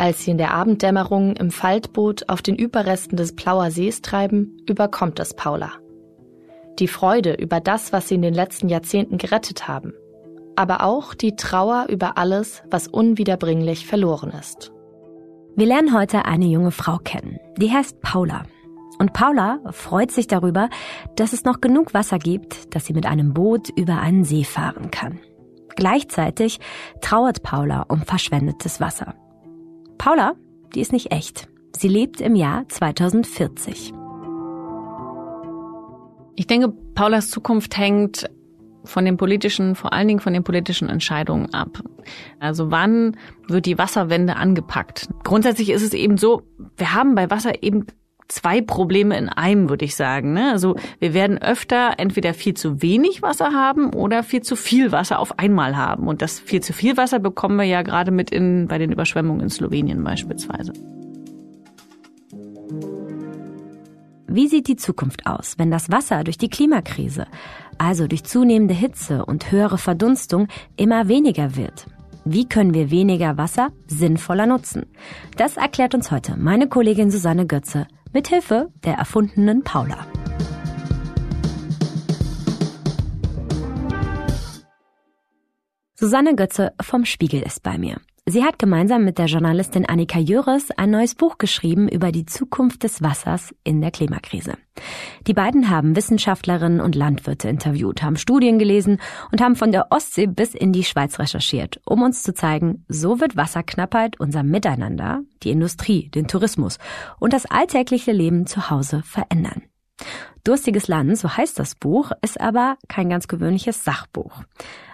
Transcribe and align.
Als 0.00 0.24
sie 0.24 0.30
in 0.30 0.38
der 0.38 0.54
Abenddämmerung 0.54 1.36
im 1.36 1.50
Faltboot 1.50 2.30
auf 2.30 2.40
den 2.40 2.56
Überresten 2.56 3.18
des 3.18 3.36
Plauer 3.36 3.70
Sees 3.70 4.00
treiben, 4.00 4.56
überkommt 4.66 5.20
es 5.20 5.34
Paula. 5.34 5.72
Die 6.78 6.88
Freude 6.88 7.34
über 7.34 7.60
das, 7.60 7.92
was 7.92 8.08
sie 8.08 8.14
in 8.14 8.22
den 8.22 8.32
letzten 8.32 8.70
Jahrzehnten 8.70 9.18
gerettet 9.18 9.68
haben, 9.68 9.92
aber 10.56 10.84
auch 10.84 11.12
die 11.12 11.36
Trauer 11.36 11.84
über 11.90 12.16
alles, 12.16 12.62
was 12.70 12.88
unwiederbringlich 12.88 13.86
verloren 13.86 14.30
ist. 14.30 14.72
Wir 15.54 15.66
lernen 15.66 15.94
heute 15.94 16.24
eine 16.24 16.46
junge 16.46 16.70
Frau 16.70 16.96
kennen. 16.96 17.38
Die 17.58 17.70
heißt 17.70 18.00
Paula. 18.00 18.44
Und 18.98 19.12
Paula 19.12 19.58
freut 19.70 20.12
sich 20.12 20.26
darüber, 20.26 20.70
dass 21.16 21.34
es 21.34 21.44
noch 21.44 21.60
genug 21.60 21.92
Wasser 21.92 22.18
gibt, 22.18 22.74
dass 22.74 22.86
sie 22.86 22.94
mit 22.94 23.04
einem 23.04 23.34
Boot 23.34 23.68
über 23.76 23.98
einen 23.98 24.24
See 24.24 24.44
fahren 24.44 24.90
kann. 24.90 25.20
Gleichzeitig 25.76 26.58
trauert 27.02 27.42
Paula 27.42 27.84
um 27.88 28.00
verschwendetes 28.00 28.80
Wasser. 28.80 29.14
Paula, 30.00 30.34
die 30.74 30.80
ist 30.80 30.92
nicht 30.92 31.12
echt. 31.12 31.46
Sie 31.76 31.86
lebt 31.86 32.22
im 32.22 32.34
Jahr 32.34 32.66
2040. 32.66 33.92
Ich 36.36 36.46
denke, 36.46 36.72
Paulas 36.94 37.28
Zukunft 37.28 37.76
hängt 37.76 38.30
von 38.84 39.04
den 39.04 39.18
politischen, 39.18 39.74
vor 39.74 39.92
allen 39.92 40.08
Dingen 40.08 40.20
von 40.20 40.32
den 40.32 40.42
politischen 40.42 40.88
Entscheidungen 40.88 41.52
ab. 41.52 41.82
Also 42.38 42.70
wann 42.70 43.18
wird 43.46 43.66
die 43.66 43.76
Wasserwende 43.76 44.36
angepackt? 44.36 45.10
Grundsätzlich 45.22 45.68
ist 45.68 45.82
es 45.82 45.92
eben 45.92 46.16
so, 46.16 46.44
wir 46.78 46.94
haben 46.94 47.14
bei 47.14 47.28
Wasser 47.28 47.62
eben 47.62 47.84
zwei 48.30 48.60
Probleme 48.60 49.16
in 49.16 49.28
einem, 49.28 49.68
würde 49.68 49.84
ich 49.84 49.96
sagen. 49.96 50.32
Ne? 50.32 50.50
Also 50.50 50.76
wir 50.98 51.14
werden 51.14 51.38
öfter 51.38 51.94
entweder 51.98 52.34
viel 52.34 52.54
zu 52.54 52.82
wenig 52.82 53.22
Wasser 53.22 53.52
haben 53.52 53.92
oder 53.92 54.22
viel 54.22 54.42
zu 54.42 54.56
viel 54.56 54.92
Wasser 54.92 55.18
auf 55.18 55.38
einmal 55.38 55.76
haben. 55.76 56.08
Und 56.08 56.22
das 56.22 56.38
viel 56.40 56.62
zu 56.62 56.72
viel 56.72 56.96
Wasser 56.96 57.18
bekommen 57.18 57.56
wir 57.56 57.64
ja 57.64 57.82
gerade 57.82 58.10
mit 58.10 58.30
in, 58.30 58.66
bei 58.68 58.78
den 58.78 58.92
Überschwemmungen 58.92 59.42
in 59.42 59.50
Slowenien 59.50 60.02
beispielsweise. 60.02 60.72
Wie 64.32 64.46
sieht 64.46 64.68
die 64.68 64.76
Zukunft 64.76 65.26
aus, 65.26 65.58
wenn 65.58 65.72
das 65.72 65.90
Wasser 65.90 66.22
durch 66.22 66.38
die 66.38 66.48
Klimakrise, 66.48 67.26
also 67.78 68.06
durch 68.06 68.22
zunehmende 68.22 68.74
Hitze 68.74 69.24
und 69.26 69.50
höhere 69.50 69.76
Verdunstung, 69.76 70.46
immer 70.76 71.08
weniger 71.08 71.56
wird? 71.56 71.86
Wie 72.24 72.48
können 72.48 72.72
wir 72.72 72.92
weniger 72.92 73.38
Wasser 73.38 73.70
sinnvoller 73.88 74.46
nutzen? 74.46 74.86
Das 75.36 75.56
erklärt 75.56 75.96
uns 75.96 76.12
heute 76.12 76.36
meine 76.36 76.68
Kollegin 76.68 77.10
Susanne 77.10 77.46
Götze 77.46 77.88
mit 78.12 78.28
Hilfe 78.28 78.72
der 78.84 78.94
erfundenen 78.94 79.62
Paula. 79.62 80.06
Susanne 85.94 86.34
Götze 86.34 86.72
vom 86.80 87.04
Spiegel 87.04 87.42
ist 87.42 87.62
bei 87.62 87.76
mir. 87.76 88.00
Sie 88.30 88.44
hat 88.44 88.60
gemeinsam 88.60 89.04
mit 89.04 89.18
der 89.18 89.26
Journalistin 89.26 89.86
Annika 89.86 90.20
Jöres 90.20 90.70
ein 90.76 90.92
neues 90.92 91.16
Buch 91.16 91.38
geschrieben 91.38 91.88
über 91.88 92.12
die 92.12 92.26
Zukunft 92.26 92.84
des 92.84 93.02
Wassers 93.02 93.52
in 93.64 93.80
der 93.80 93.90
Klimakrise. 93.90 94.54
Die 95.26 95.34
beiden 95.34 95.68
haben 95.68 95.96
Wissenschaftlerinnen 95.96 96.80
und 96.80 96.94
Landwirte 96.94 97.48
interviewt, 97.48 98.04
haben 98.04 98.14
Studien 98.14 98.60
gelesen 98.60 99.00
und 99.32 99.40
haben 99.40 99.56
von 99.56 99.72
der 99.72 99.88
Ostsee 99.90 100.28
bis 100.28 100.54
in 100.54 100.70
die 100.70 100.84
Schweiz 100.84 101.18
recherchiert, 101.18 101.80
um 101.84 102.02
uns 102.02 102.22
zu 102.22 102.32
zeigen, 102.32 102.84
so 102.86 103.18
wird 103.18 103.36
Wasserknappheit 103.36 104.20
unser 104.20 104.44
Miteinander, 104.44 105.22
die 105.42 105.50
Industrie, 105.50 106.08
den 106.10 106.28
Tourismus 106.28 106.78
und 107.18 107.32
das 107.32 107.46
alltägliche 107.46 108.12
Leben 108.12 108.46
zu 108.46 108.70
Hause 108.70 109.02
verändern. 109.04 109.62
Durstiges 110.44 110.86
Land, 110.86 111.18
so 111.18 111.36
heißt 111.36 111.58
das 111.58 111.74
Buch, 111.74 112.12
ist 112.22 112.40
aber 112.40 112.76
kein 112.86 113.10
ganz 113.10 113.26
gewöhnliches 113.26 113.82
Sachbuch. 113.84 114.44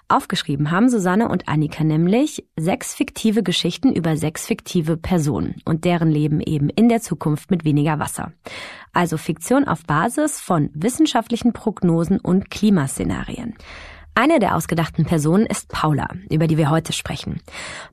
Aufgeschrieben 0.09 0.71
haben 0.71 0.89
Susanne 0.89 1.29
und 1.29 1.49
Annika 1.49 1.83
nämlich 1.83 2.47
sechs 2.57 2.95
fiktive 2.95 3.43
Geschichten 3.43 3.93
über 3.93 4.17
sechs 4.17 4.47
fiktive 4.47 4.97
Personen 4.97 5.61
und 5.65 5.85
deren 5.85 6.11
Leben 6.11 6.41
eben 6.41 6.69
in 6.69 6.89
der 6.89 7.01
Zukunft 7.01 7.51
mit 7.51 7.65
weniger 7.65 7.99
Wasser. 7.99 8.33
Also 8.93 9.17
Fiktion 9.17 9.67
auf 9.67 9.85
Basis 9.85 10.41
von 10.41 10.71
wissenschaftlichen 10.75 11.53
Prognosen 11.53 12.21
und 12.21 12.53
Klimaszenarien. 12.53 13.55
Eine 14.15 14.39
der 14.39 14.55
ausgedachten 14.55 15.05
Personen 15.05 15.45
ist 15.45 15.69
Paula, 15.69 16.09
über 16.31 16.47
die 16.47 16.57
wir 16.57 16.71
heute 16.71 16.93
sprechen. 16.93 17.41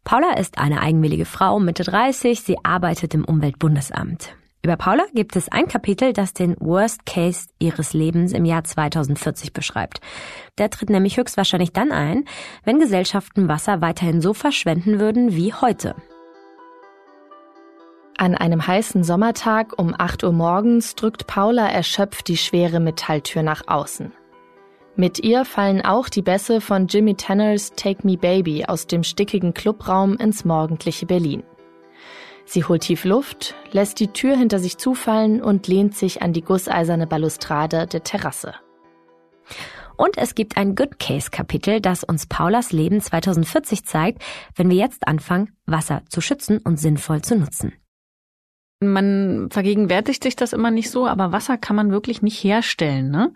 Paula 0.03 0.37
ist 0.37 0.59
eine 0.59 0.81
eigenwillige 0.81 1.25
Frau, 1.25 1.59
Mitte 1.59 1.83
30, 1.83 2.41
sie 2.41 2.57
arbeitet 2.63 3.15
im 3.15 3.25
Umweltbundesamt. 3.25 4.35
Über 4.65 4.77
Paula 4.77 5.03
gibt 5.13 5.35
es 5.35 5.49
ein 5.49 5.67
Kapitel, 5.67 6.13
das 6.13 6.31
den 6.31 6.55
Worst 6.57 7.05
Case 7.05 7.49
ihres 7.59 7.91
Lebens 7.91 8.31
im 8.31 8.45
Jahr 8.45 8.63
2040 8.63 9.51
beschreibt. 9.51 9.99
Der 10.57 10.69
tritt 10.69 10.89
nämlich 10.89 11.17
höchstwahrscheinlich 11.17 11.73
dann 11.73 11.91
ein, 11.91 12.23
wenn 12.63 12.79
Gesellschaften 12.79 13.49
Wasser 13.49 13.81
weiterhin 13.81 14.21
so 14.21 14.33
verschwenden 14.33 15.01
würden 15.01 15.35
wie 15.35 15.53
heute. 15.53 15.95
An 18.17 18.35
einem 18.35 18.65
heißen 18.65 19.03
Sommertag 19.03 19.77
um 19.77 19.93
8 19.97 20.23
Uhr 20.23 20.31
morgens 20.31 20.95
drückt 20.95 21.27
Paula 21.27 21.67
erschöpft 21.67 22.29
die 22.29 22.37
schwere 22.37 22.79
Metalltür 22.79 23.43
nach 23.43 23.63
außen. 23.67 24.13
Mit 24.95 25.19
ihr 25.19 25.43
fallen 25.43 25.83
auch 25.83 26.07
die 26.07 26.21
Bässe 26.21 26.61
von 26.61 26.87
Jimmy 26.87 27.15
Tanners 27.15 27.73
Take 27.75 28.07
Me 28.07 28.15
Baby 28.15 28.63
aus 28.63 28.87
dem 28.87 29.03
stickigen 29.03 29.53
Clubraum 29.53 30.15
ins 30.15 30.45
morgendliche 30.45 31.05
Berlin. 31.05 31.43
Sie 32.45 32.63
holt 32.63 32.81
tief 32.81 33.05
Luft, 33.05 33.55
lässt 33.71 33.99
die 33.99 34.09
Tür 34.09 34.35
hinter 34.35 34.59
sich 34.59 34.77
zufallen 34.77 35.41
und 35.41 35.67
lehnt 35.67 35.95
sich 35.95 36.21
an 36.21 36.33
die 36.33 36.41
gusseiserne 36.41 37.07
Balustrade 37.07 37.87
der 37.87 38.03
Terrasse. 38.03 38.53
Und 39.95 40.17
es 40.17 40.35
gibt 40.35 40.57
ein 40.57 40.75
Good 40.75 40.99
Case 40.99 41.29
Kapitel, 41.29 41.79
das 41.79 42.03
uns 42.03 42.25
Paulas 42.25 42.71
Leben 42.71 42.99
2040 42.99 43.85
zeigt, 43.85 44.23
wenn 44.55 44.69
wir 44.69 44.77
jetzt 44.77 45.07
anfangen, 45.07 45.55
Wasser 45.65 46.03
zu 46.09 46.19
schützen 46.19 46.57
und 46.57 46.77
sinnvoll 46.77 47.21
zu 47.21 47.35
nutzen. 47.35 47.73
Man 48.81 49.49
vergegenwärtigt 49.49 50.23
sich 50.23 50.35
das 50.35 50.51
immer 50.51 50.71
nicht 50.71 50.89
so, 50.89 51.07
aber 51.07 51.31
Wasser 51.31 51.57
kann 51.57 51.75
man 51.75 51.91
wirklich 51.91 52.21
nicht 52.21 52.43
herstellen. 52.43 53.11
Ne? 53.11 53.33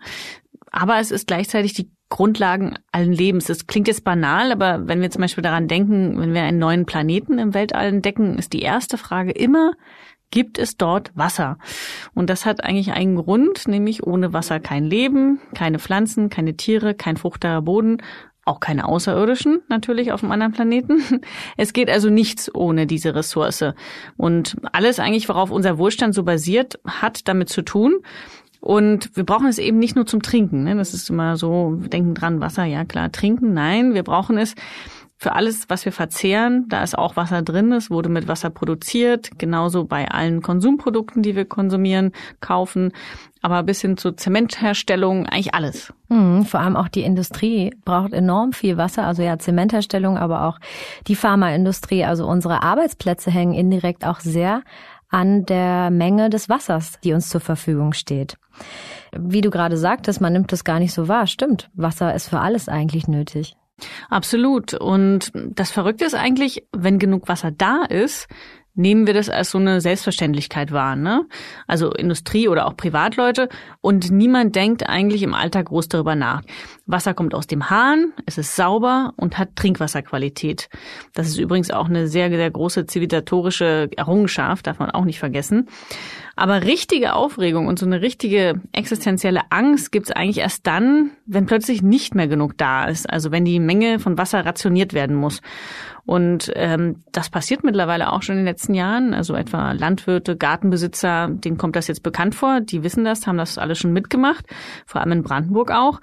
Aber 0.70 0.98
es 0.98 1.10
ist 1.10 1.26
gleichzeitig 1.26 1.72
die 1.72 1.90
Grundlagen 2.08 2.78
allen 2.90 3.12
Lebens. 3.12 3.46
Das 3.46 3.66
klingt 3.66 3.88
jetzt 3.88 4.04
banal, 4.04 4.50
aber 4.52 4.88
wenn 4.88 5.00
wir 5.00 5.10
zum 5.10 5.22
Beispiel 5.22 5.42
daran 5.42 5.68
denken, 5.68 6.18
wenn 6.18 6.32
wir 6.32 6.42
einen 6.42 6.58
neuen 6.58 6.86
Planeten 6.86 7.38
im 7.38 7.54
Weltall 7.54 7.88
entdecken, 7.88 8.38
ist 8.38 8.52
die 8.52 8.62
erste 8.62 8.96
Frage 8.96 9.32
immer, 9.32 9.72
gibt 10.30 10.58
es 10.58 10.76
dort 10.76 11.10
Wasser? 11.14 11.58
Und 12.14 12.30
das 12.30 12.46
hat 12.46 12.64
eigentlich 12.64 12.92
einen 12.92 13.16
Grund, 13.16 13.68
nämlich 13.68 14.06
ohne 14.06 14.32
Wasser 14.32 14.60
kein 14.60 14.84
Leben, 14.84 15.40
keine 15.54 15.78
Pflanzen, 15.78 16.30
keine 16.30 16.56
Tiere, 16.56 16.94
kein 16.94 17.16
fruchtbarer 17.16 17.62
Boden, 17.62 17.98
auch 18.48 18.60
keine 18.60 18.86
Außerirdischen 18.86 19.60
natürlich 19.68 20.10
auf 20.10 20.22
einem 20.22 20.32
anderen 20.32 20.52
Planeten. 20.52 21.02
Es 21.56 21.72
geht 21.72 21.90
also 21.90 22.08
nichts 22.08 22.52
ohne 22.54 22.86
diese 22.86 23.14
Ressource. 23.14 23.64
Und 24.16 24.56
alles 24.72 24.98
eigentlich, 24.98 25.28
worauf 25.28 25.50
unser 25.50 25.76
Wohlstand 25.76 26.14
so 26.14 26.22
basiert, 26.22 26.80
hat 26.86 27.28
damit 27.28 27.50
zu 27.50 27.62
tun, 27.62 27.96
und 28.60 29.16
wir 29.16 29.24
brauchen 29.24 29.46
es 29.46 29.58
eben 29.58 29.78
nicht 29.78 29.96
nur 29.96 30.06
zum 30.06 30.22
Trinken. 30.22 30.64
Ne? 30.64 30.76
Das 30.76 30.94
ist 30.94 31.10
immer 31.10 31.36
so, 31.36 31.74
wir 31.78 31.88
denken 31.88 32.14
dran, 32.14 32.40
Wasser, 32.40 32.64
ja 32.64 32.84
klar, 32.84 33.12
trinken. 33.12 33.54
Nein, 33.54 33.94
wir 33.94 34.02
brauchen 34.02 34.36
es 34.38 34.54
für 35.20 35.32
alles, 35.32 35.68
was 35.68 35.84
wir 35.84 35.92
verzehren. 35.92 36.66
Da 36.68 36.82
ist 36.82 36.96
auch 36.96 37.16
Wasser 37.16 37.42
drin, 37.42 37.72
es 37.72 37.90
wurde 37.90 38.08
mit 38.08 38.28
Wasser 38.28 38.50
produziert. 38.50 39.30
Genauso 39.36 39.84
bei 39.84 40.08
allen 40.08 40.42
Konsumprodukten, 40.42 41.22
die 41.22 41.34
wir 41.34 41.44
konsumieren, 41.44 42.12
kaufen. 42.40 42.92
Aber 43.42 43.64
bis 43.64 43.80
hin 43.80 43.96
zur 43.96 44.16
Zementherstellung, 44.16 45.26
eigentlich 45.26 45.54
alles. 45.54 45.92
Mhm, 46.08 46.44
vor 46.44 46.60
allem 46.60 46.76
auch 46.76 46.88
die 46.88 47.02
Industrie 47.02 47.74
braucht 47.84 48.12
enorm 48.12 48.52
viel 48.52 48.76
Wasser. 48.76 49.06
Also 49.06 49.22
ja, 49.22 49.38
Zementherstellung, 49.38 50.18
aber 50.18 50.44
auch 50.44 50.58
die 51.08 51.16
Pharmaindustrie. 51.16 52.04
Also 52.04 52.26
unsere 52.26 52.62
Arbeitsplätze 52.62 53.30
hängen 53.30 53.54
indirekt 53.54 54.06
auch 54.06 54.20
sehr 54.20 54.62
an 55.08 55.44
der 55.44 55.90
Menge 55.90 56.30
des 56.30 56.48
Wassers, 56.48 56.98
die 57.02 57.12
uns 57.12 57.28
zur 57.28 57.40
Verfügung 57.40 57.92
steht. 57.92 58.36
Wie 59.16 59.40
du 59.40 59.50
gerade 59.50 59.76
sagtest, 59.76 60.20
man 60.20 60.32
nimmt 60.32 60.52
das 60.52 60.64
gar 60.64 60.78
nicht 60.78 60.92
so 60.92 61.08
wahr. 61.08 61.26
Stimmt, 61.26 61.70
Wasser 61.74 62.14
ist 62.14 62.28
für 62.28 62.40
alles 62.40 62.68
eigentlich 62.68 63.08
nötig. 63.08 63.56
Absolut. 64.10 64.74
Und 64.74 65.32
das 65.34 65.70
Verrückte 65.70 66.04
ist 66.04 66.14
eigentlich, 66.14 66.64
wenn 66.76 66.98
genug 66.98 67.28
Wasser 67.28 67.50
da 67.50 67.84
ist, 67.84 68.28
nehmen 68.78 69.06
wir 69.06 69.12
das 69.12 69.28
als 69.28 69.50
so 69.50 69.58
eine 69.58 69.80
Selbstverständlichkeit 69.80 70.72
wahr, 70.72 70.96
ne? 70.96 71.26
Also 71.66 71.92
Industrie 71.92 72.48
oder 72.48 72.66
auch 72.66 72.76
Privatleute 72.76 73.48
und 73.80 74.10
niemand 74.10 74.54
denkt 74.56 74.88
eigentlich 74.88 75.22
im 75.22 75.34
Alltag 75.34 75.66
groß 75.66 75.88
darüber 75.88 76.14
nach. 76.14 76.42
Wasser 76.86 77.12
kommt 77.12 77.34
aus 77.34 77.46
dem 77.46 77.68
Hahn, 77.68 78.12
es 78.24 78.38
ist 78.38 78.56
sauber 78.56 79.12
und 79.16 79.36
hat 79.36 79.56
Trinkwasserqualität. 79.56 80.68
Das 81.12 81.26
ist 81.26 81.38
übrigens 81.38 81.70
auch 81.70 81.86
eine 81.86 82.06
sehr, 82.06 82.30
sehr 82.30 82.50
große 82.50 82.86
zivilisatorische 82.86 83.90
Errungenschaft, 83.96 84.66
darf 84.66 84.78
man 84.78 84.90
auch 84.90 85.04
nicht 85.04 85.18
vergessen. 85.18 85.68
Aber 86.38 86.62
richtige 86.62 87.14
Aufregung 87.14 87.66
und 87.66 87.80
so 87.80 87.86
eine 87.86 88.00
richtige 88.00 88.60
existenzielle 88.70 89.40
Angst 89.50 89.90
gibt's 89.90 90.12
eigentlich 90.12 90.38
erst 90.38 90.68
dann, 90.68 91.10
wenn 91.26 91.46
plötzlich 91.46 91.82
nicht 91.82 92.14
mehr 92.14 92.28
genug 92.28 92.56
da 92.56 92.84
ist. 92.84 93.10
Also 93.10 93.32
wenn 93.32 93.44
die 93.44 93.58
Menge 93.58 93.98
von 93.98 94.16
Wasser 94.18 94.46
rationiert 94.46 94.92
werden 94.92 95.16
muss. 95.16 95.40
Und 96.06 96.52
ähm, 96.54 97.02
das 97.10 97.28
passiert 97.28 97.64
mittlerweile 97.64 98.12
auch 98.12 98.22
schon 98.22 98.34
in 98.36 98.42
den 98.42 98.46
letzten 98.46 98.74
Jahren. 98.74 99.14
Also 99.14 99.34
etwa 99.34 99.72
Landwirte, 99.72 100.36
Gartenbesitzer, 100.36 101.26
denen 101.28 101.58
kommt 101.58 101.74
das 101.74 101.88
jetzt 101.88 102.04
bekannt 102.04 102.36
vor. 102.36 102.60
Die 102.60 102.84
wissen 102.84 103.04
das, 103.04 103.26
haben 103.26 103.36
das 103.36 103.58
alles 103.58 103.80
schon 103.80 103.92
mitgemacht, 103.92 104.46
vor 104.86 105.00
allem 105.00 105.10
in 105.10 105.22
Brandenburg 105.24 105.72
auch. 105.72 106.00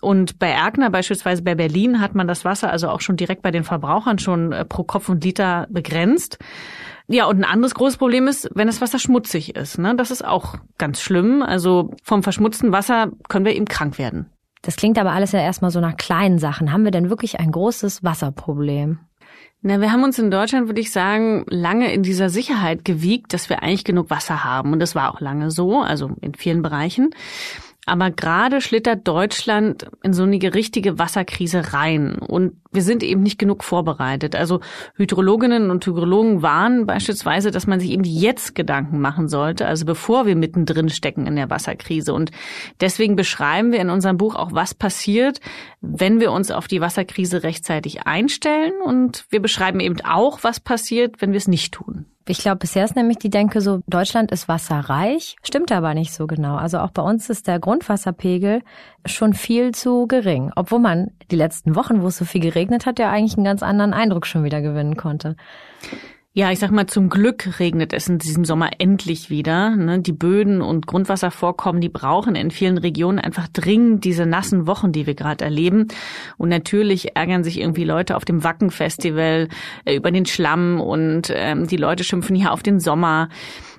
Und 0.00 0.38
bei 0.38 0.50
Erkner 0.50 0.90
beispielsweise 0.90 1.42
bei 1.42 1.56
Berlin 1.56 2.00
hat 2.00 2.14
man 2.14 2.28
das 2.28 2.44
Wasser 2.44 2.70
also 2.70 2.88
auch 2.88 3.00
schon 3.00 3.16
direkt 3.16 3.42
bei 3.42 3.50
den 3.50 3.64
Verbrauchern 3.64 4.20
schon 4.20 4.52
äh, 4.52 4.64
pro 4.64 4.84
Kopf 4.84 5.08
und 5.08 5.24
Liter 5.24 5.66
begrenzt. 5.70 6.38
Ja, 7.08 7.26
und 7.26 7.38
ein 7.38 7.44
anderes 7.44 7.74
großes 7.74 7.98
Problem 7.98 8.28
ist, 8.28 8.48
wenn 8.54 8.66
das 8.66 8.80
Wasser 8.80 8.98
schmutzig 8.98 9.56
ist. 9.56 9.78
Ne? 9.78 9.94
Das 9.96 10.10
ist 10.10 10.24
auch 10.24 10.56
ganz 10.78 11.00
schlimm. 11.00 11.42
Also 11.42 11.90
vom 12.02 12.22
verschmutzten 12.22 12.72
Wasser 12.72 13.10
können 13.28 13.44
wir 13.44 13.54
eben 13.54 13.66
krank 13.66 13.98
werden. 13.98 14.30
Das 14.62 14.76
klingt 14.76 14.98
aber 14.98 15.12
alles 15.12 15.32
ja 15.32 15.40
erstmal 15.40 15.72
so 15.72 15.80
nach 15.80 15.96
kleinen 15.96 16.38
Sachen. 16.38 16.72
Haben 16.72 16.84
wir 16.84 16.92
denn 16.92 17.10
wirklich 17.10 17.40
ein 17.40 17.50
großes 17.50 18.04
Wasserproblem? 18.04 19.00
Na, 19.60 19.80
wir 19.80 19.92
haben 19.92 20.02
uns 20.02 20.18
in 20.18 20.30
Deutschland, 20.30 20.66
würde 20.68 20.80
ich 20.80 20.90
sagen, 20.90 21.44
lange 21.48 21.92
in 21.92 22.02
dieser 22.02 22.30
Sicherheit 22.30 22.84
gewiegt, 22.84 23.32
dass 23.32 23.48
wir 23.48 23.62
eigentlich 23.62 23.84
genug 23.84 24.10
Wasser 24.10 24.44
haben. 24.44 24.72
Und 24.72 24.80
das 24.80 24.94
war 24.94 25.12
auch 25.12 25.20
lange 25.20 25.50
so, 25.50 25.80
also 25.80 26.10
in 26.20 26.34
vielen 26.34 26.62
Bereichen. 26.62 27.10
Aber 27.84 28.12
gerade 28.12 28.60
schlittert 28.60 29.08
Deutschland 29.08 29.90
in 30.04 30.12
so 30.12 30.22
eine 30.22 30.54
richtige 30.54 31.00
Wasserkrise 31.00 31.72
rein. 31.72 32.14
Und 32.14 32.52
wir 32.70 32.82
sind 32.82 33.02
eben 33.02 33.24
nicht 33.24 33.40
genug 33.40 33.64
vorbereitet. 33.64 34.36
Also 34.36 34.60
Hydrologinnen 34.94 35.68
und 35.68 35.84
Hydrologen 35.84 36.42
warnen 36.42 36.86
beispielsweise, 36.86 37.50
dass 37.50 37.66
man 37.66 37.80
sich 37.80 37.90
eben 37.90 38.04
jetzt 38.04 38.54
Gedanken 38.54 39.00
machen 39.00 39.26
sollte, 39.26 39.66
also 39.66 39.84
bevor 39.84 40.26
wir 40.26 40.36
mittendrin 40.36 40.90
stecken 40.90 41.26
in 41.26 41.34
der 41.34 41.50
Wasserkrise. 41.50 42.14
Und 42.14 42.30
deswegen 42.80 43.16
beschreiben 43.16 43.72
wir 43.72 43.80
in 43.80 43.90
unserem 43.90 44.16
Buch 44.16 44.36
auch, 44.36 44.52
was 44.52 44.74
passiert, 44.74 45.40
wenn 45.80 46.20
wir 46.20 46.30
uns 46.30 46.52
auf 46.52 46.68
die 46.68 46.80
Wasserkrise 46.80 47.42
rechtzeitig 47.42 48.06
einstellen. 48.06 48.74
Und 48.84 49.26
wir 49.30 49.42
beschreiben 49.42 49.80
eben 49.80 50.00
auch, 50.02 50.44
was 50.44 50.60
passiert, 50.60 51.20
wenn 51.20 51.32
wir 51.32 51.38
es 51.38 51.48
nicht 51.48 51.74
tun. 51.74 52.06
Ich 52.28 52.38
glaube, 52.38 52.58
bisher 52.58 52.84
ist 52.84 52.94
nämlich 52.94 53.18
die 53.18 53.30
Denke 53.30 53.60
so, 53.60 53.80
Deutschland 53.88 54.30
ist 54.30 54.46
wasserreich, 54.46 55.36
stimmt 55.42 55.72
aber 55.72 55.94
nicht 55.94 56.12
so 56.12 56.26
genau. 56.26 56.56
Also 56.56 56.78
auch 56.78 56.90
bei 56.90 57.02
uns 57.02 57.28
ist 57.30 57.48
der 57.48 57.58
Grundwasserpegel 57.58 58.62
schon 59.04 59.34
viel 59.34 59.72
zu 59.72 60.06
gering, 60.06 60.52
obwohl 60.54 60.78
man 60.78 61.10
die 61.30 61.36
letzten 61.36 61.74
Wochen, 61.74 62.02
wo 62.02 62.08
es 62.08 62.18
so 62.18 62.24
viel 62.24 62.40
geregnet 62.40 62.86
hat, 62.86 63.00
ja 63.00 63.10
eigentlich 63.10 63.36
einen 63.36 63.44
ganz 63.44 63.62
anderen 63.62 63.92
Eindruck 63.92 64.26
schon 64.26 64.44
wieder 64.44 64.60
gewinnen 64.60 64.96
konnte. 64.96 65.36
Ja, 66.34 66.50
ich 66.50 66.60
sag 66.60 66.70
mal, 66.70 66.86
zum 66.86 67.10
Glück 67.10 67.60
regnet 67.60 67.92
es 67.92 68.08
in 68.08 68.16
diesem 68.16 68.46
Sommer 68.46 68.70
endlich 68.78 69.28
wieder. 69.28 69.76
Ne? 69.76 70.00
Die 70.00 70.14
Böden 70.14 70.62
und 70.62 70.86
Grundwasservorkommen, 70.86 71.82
die 71.82 71.90
brauchen 71.90 72.36
in 72.36 72.50
vielen 72.50 72.78
Regionen 72.78 73.18
einfach 73.18 73.48
dringend 73.48 74.04
diese 74.04 74.24
nassen 74.24 74.66
Wochen, 74.66 74.92
die 74.92 75.06
wir 75.06 75.14
gerade 75.14 75.44
erleben. 75.44 75.88
Und 76.38 76.48
natürlich 76.48 77.14
ärgern 77.16 77.44
sich 77.44 77.60
irgendwie 77.60 77.84
Leute 77.84 78.16
auf 78.16 78.24
dem 78.24 78.44
Wacken-Festival 78.44 79.48
äh, 79.84 79.94
über 79.94 80.10
den 80.10 80.24
Schlamm 80.24 80.80
und 80.80 81.30
ähm, 81.34 81.66
die 81.66 81.76
Leute 81.76 82.02
schimpfen 82.02 82.34
hier 82.34 82.52
auf 82.52 82.62
den 82.62 82.80
Sommer. 82.80 83.28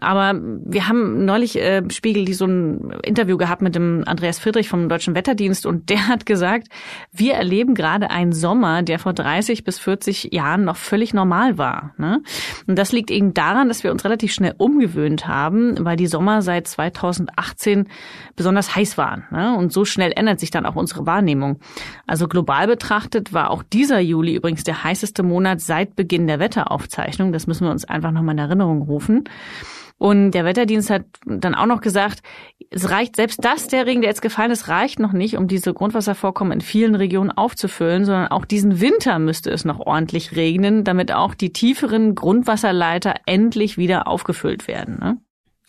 Aber 0.04 0.40
wir 0.40 0.88
haben 0.88 1.26
neulich 1.26 1.58
äh, 1.60 1.82
Spiegel 1.90 2.26
die 2.26 2.34
so 2.34 2.46
ein 2.46 2.94
Interview 3.04 3.38
gehabt 3.38 3.62
mit 3.62 3.76
dem 3.76 4.04
Andreas 4.06 4.40
Friedrich 4.40 4.70
vom 4.70 4.90
Deutschen 4.90 5.16
Wetterdienst 5.16 5.66
und 5.66 5.90
der 5.90 6.08
hat 6.08 6.26
gesagt, 6.26 6.68
wir 7.12 7.34
erleben 7.34 7.74
gerade 7.74 8.10
einen 8.10 8.34
Sommer, 8.34 8.84
der 8.84 9.00
vor 9.00 9.14
30 9.14 9.64
bis 9.64 9.80
40 9.80 10.34
Jahren 10.34 10.66
noch 10.66 10.78
völlig 10.78 11.14
normal 11.14 11.58
war. 11.58 11.94
Ne? 11.98 12.22
Und 12.68 12.78
das 12.78 12.92
liegt 12.92 13.12
eben 13.12 13.34
daran, 13.34 13.68
dass 13.68 13.84
wir 13.84 13.92
uns 13.92 14.06
relativ 14.06 14.34
schnell 14.34 14.56
umgewöhnt 14.58 15.28
haben, 15.28 15.84
weil 15.84 15.96
die 15.96 16.08
Sommer 16.08 16.42
seit 16.42 16.68
2018 16.68 17.88
besonders 18.36 18.76
heiß 18.76 18.98
waren. 18.98 19.24
Ne? 19.32 19.56
Und 19.58 19.72
so 19.72 19.86
schnell 19.86 20.12
ändert 20.16 20.40
sich 20.40 20.52
dann 20.52 20.66
auch 20.66 20.76
unsere 20.76 21.06
Wahrnehmung. 21.06 21.60
Also 22.08 22.28
global 22.28 22.68
betrachtet 22.68 23.34
war 23.34 23.50
auch 23.50 23.64
dieser 23.64 24.00
Juli 24.00 24.36
übrigens 24.36 24.64
der 24.64 24.84
heißeste 24.84 25.24
Monat 25.24 25.62
seit 25.62 25.96
Beginn 25.96 26.28
der 26.28 26.40
Wetteraufzeichnung. 26.40 27.32
Das 27.32 27.48
müssen 27.48 27.66
wir 27.66 27.72
uns 27.72 27.86
einfach 27.86 28.12
nochmal 28.12 28.36
in 28.36 28.40
Erinnerung 28.40 28.82
rufen. 28.82 29.24
Und 30.04 30.32
der 30.32 30.44
Wetterdienst 30.44 30.90
hat 30.90 31.06
dann 31.26 31.56
auch 31.56 31.66
noch 31.66 31.80
gesagt, 31.80 32.24
es 32.70 32.90
reicht, 32.90 33.16
selbst 33.16 33.40
das, 33.46 33.70
der 33.70 33.86
Regen, 33.86 34.02
der 34.02 34.10
jetzt 34.10 34.22
gefallen 34.22 34.52
ist, 34.52 34.68
reicht 34.68 35.00
noch 35.00 35.14
nicht, 35.14 35.38
um 35.38 35.48
diese 35.48 35.74
Grundwasservorkommen 35.74 36.52
in 36.52 36.60
vielen 36.60 36.96
Regionen 36.96 37.32
aufzufüllen, 37.32 38.04
sondern 38.04 38.28
auch 38.28 38.44
diesen 38.44 38.82
Winter 38.82 39.18
müsste 39.18 39.50
es 39.50 39.64
noch 39.64 39.80
ordentlich 39.80 40.36
regnen, 40.36 40.84
damit 40.84 41.14
auch 41.14 41.34
die 41.36 41.54
tieferen 41.54 42.16
Grundwasserleiter 42.16 43.14
endlich 43.28 43.78
wieder 43.78 44.10
aufgefüllt 44.10 44.68
werden. 44.68 45.00
Ne? 45.00 45.20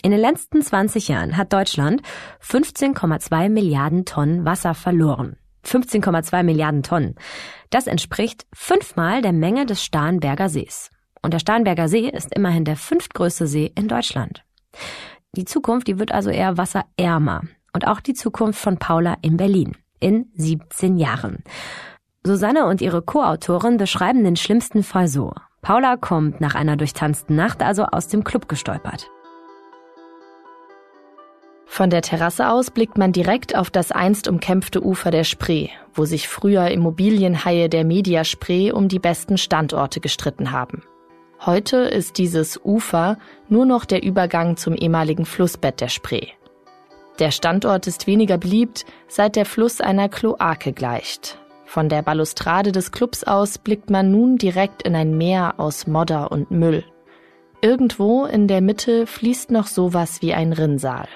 In 0.02 0.10
den 0.10 0.18
letzten 0.18 0.62
20 0.62 1.06
Jahren 1.06 1.36
hat 1.36 1.52
Deutschland 1.52 2.02
15,2 2.42 3.48
Milliarden 3.50 4.04
Tonnen 4.04 4.44
Wasser 4.44 4.74
verloren. 4.74 5.36
15,2 5.64 6.42
Milliarden 6.42 6.82
Tonnen. 6.82 7.14
Das 7.70 7.86
entspricht 7.86 8.46
fünfmal 8.52 9.22
der 9.22 9.32
Menge 9.32 9.64
des 9.64 9.84
Starnberger 9.84 10.48
Sees. 10.48 10.90
Und 11.24 11.32
der 11.32 11.38
Starnberger 11.38 11.88
See 11.88 12.06
ist 12.06 12.34
immerhin 12.36 12.66
der 12.66 12.76
fünftgrößte 12.76 13.46
See 13.46 13.72
in 13.74 13.88
Deutschland. 13.88 14.44
Die 15.34 15.46
Zukunft, 15.46 15.88
die 15.88 15.98
wird 15.98 16.12
also 16.12 16.28
eher 16.28 16.58
wasserärmer. 16.58 17.40
Und 17.72 17.86
auch 17.86 18.00
die 18.00 18.12
Zukunft 18.12 18.60
von 18.60 18.76
Paula 18.76 19.16
in 19.22 19.38
Berlin. 19.38 19.74
In 20.00 20.26
17 20.34 20.98
Jahren. 20.98 21.42
Susanne 22.24 22.66
und 22.66 22.82
ihre 22.82 23.00
Co-Autorin 23.00 23.78
beschreiben 23.78 24.22
den 24.22 24.36
schlimmsten 24.36 24.82
Fall 24.82 25.08
so. 25.08 25.32
Paula 25.62 25.96
kommt 25.96 26.42
nach 26.42 26.54
einer 26.54 26.76
durchtanzten 26.76 27.34
Nacht 27.34 27.62
also 27.62 27.84
aus 27.84 28.08
dem 28.08 28.22
Club 28.22 28.46
gestolpert. 28.46 29.10
Von 31.64 31.88
der 31.88 32.02
Terrasse 32.02 32.50
aus 32.50 32.70
blickt 32.70 32.98
man 32.98 33.12
direkt 33.12 33.56
auf 33.56 33.70
das 33.70 33.92
einst 33.92 34.28
umkämpfte 34.28 34.84
Ufer 34.84 35.10
der 35.10 35.24
Spree, 35.24 35.70
wo 35.94 36.04
sich 36.04 36.28
früher 36.28 36.68
Immobilienhaie 36.68 37.70
der 37.70 37.84
Media 37.84 38.24
Spree 38.24 38.72
um 38.72 38.88
die 38.88 38.98
besten 38.98 39.38
Standorte 39.38 40.00
gestritten 40.00 40.50
haben. 40.50 40.82
Heute 41.40 41.76
ist 41.78 42.18
dieses 42.18 42.58
Ufer 42.64 43.18
nur 43.48 43.66
noch 43.66 43.84
der 43.84 44.02
Übergang 44.02 44.56
zum 44.56 44.74
ehemaligen 44.74 45.26
Flussbett 45.26 45.80
der 45.80 45.88
Spree. 45.88 46.28
Der 47.18 47.30
Standort 47.30 47.86
ist 47.86 48.06
weniger 48.06 48.38
beliebt, 48.38 48.86
seit 49.08 49.36
der 49.36 49.44
Fluss 49.44 49.80
einer 49.80 50.08
Kloake 50.08 50.72
gleicht. 50.72 51.38
Von 51.64 51.88
der 51.88 52.02
Balustrade 52.02 52.72
des 52.72 52.92
Clubs 52.92 53.24
aus 53.24 53.58
blickt 53.58 53.90
man 53.90 54.10
nun 54.10 54.36
direkt 54.36 54.82
in 54.82 54.94
ein 54.94 55.16
Meer 55.16 55.54
aus 55.58 55.86
Modder 55.86 56.32
und 56.32 56.50
Müll. 56.50 56.84
Irgendwo 57.60 58.26
in 58.26 58.48
der 58.48 58.60
Mitte 58.60 59.06
fließt 59.06 59.50
noch 59.50 59.66
sowas 59.66 60.22
wie 60.22 60.34
ein 60.34 60.52
Rinnsal. 60.52 61.08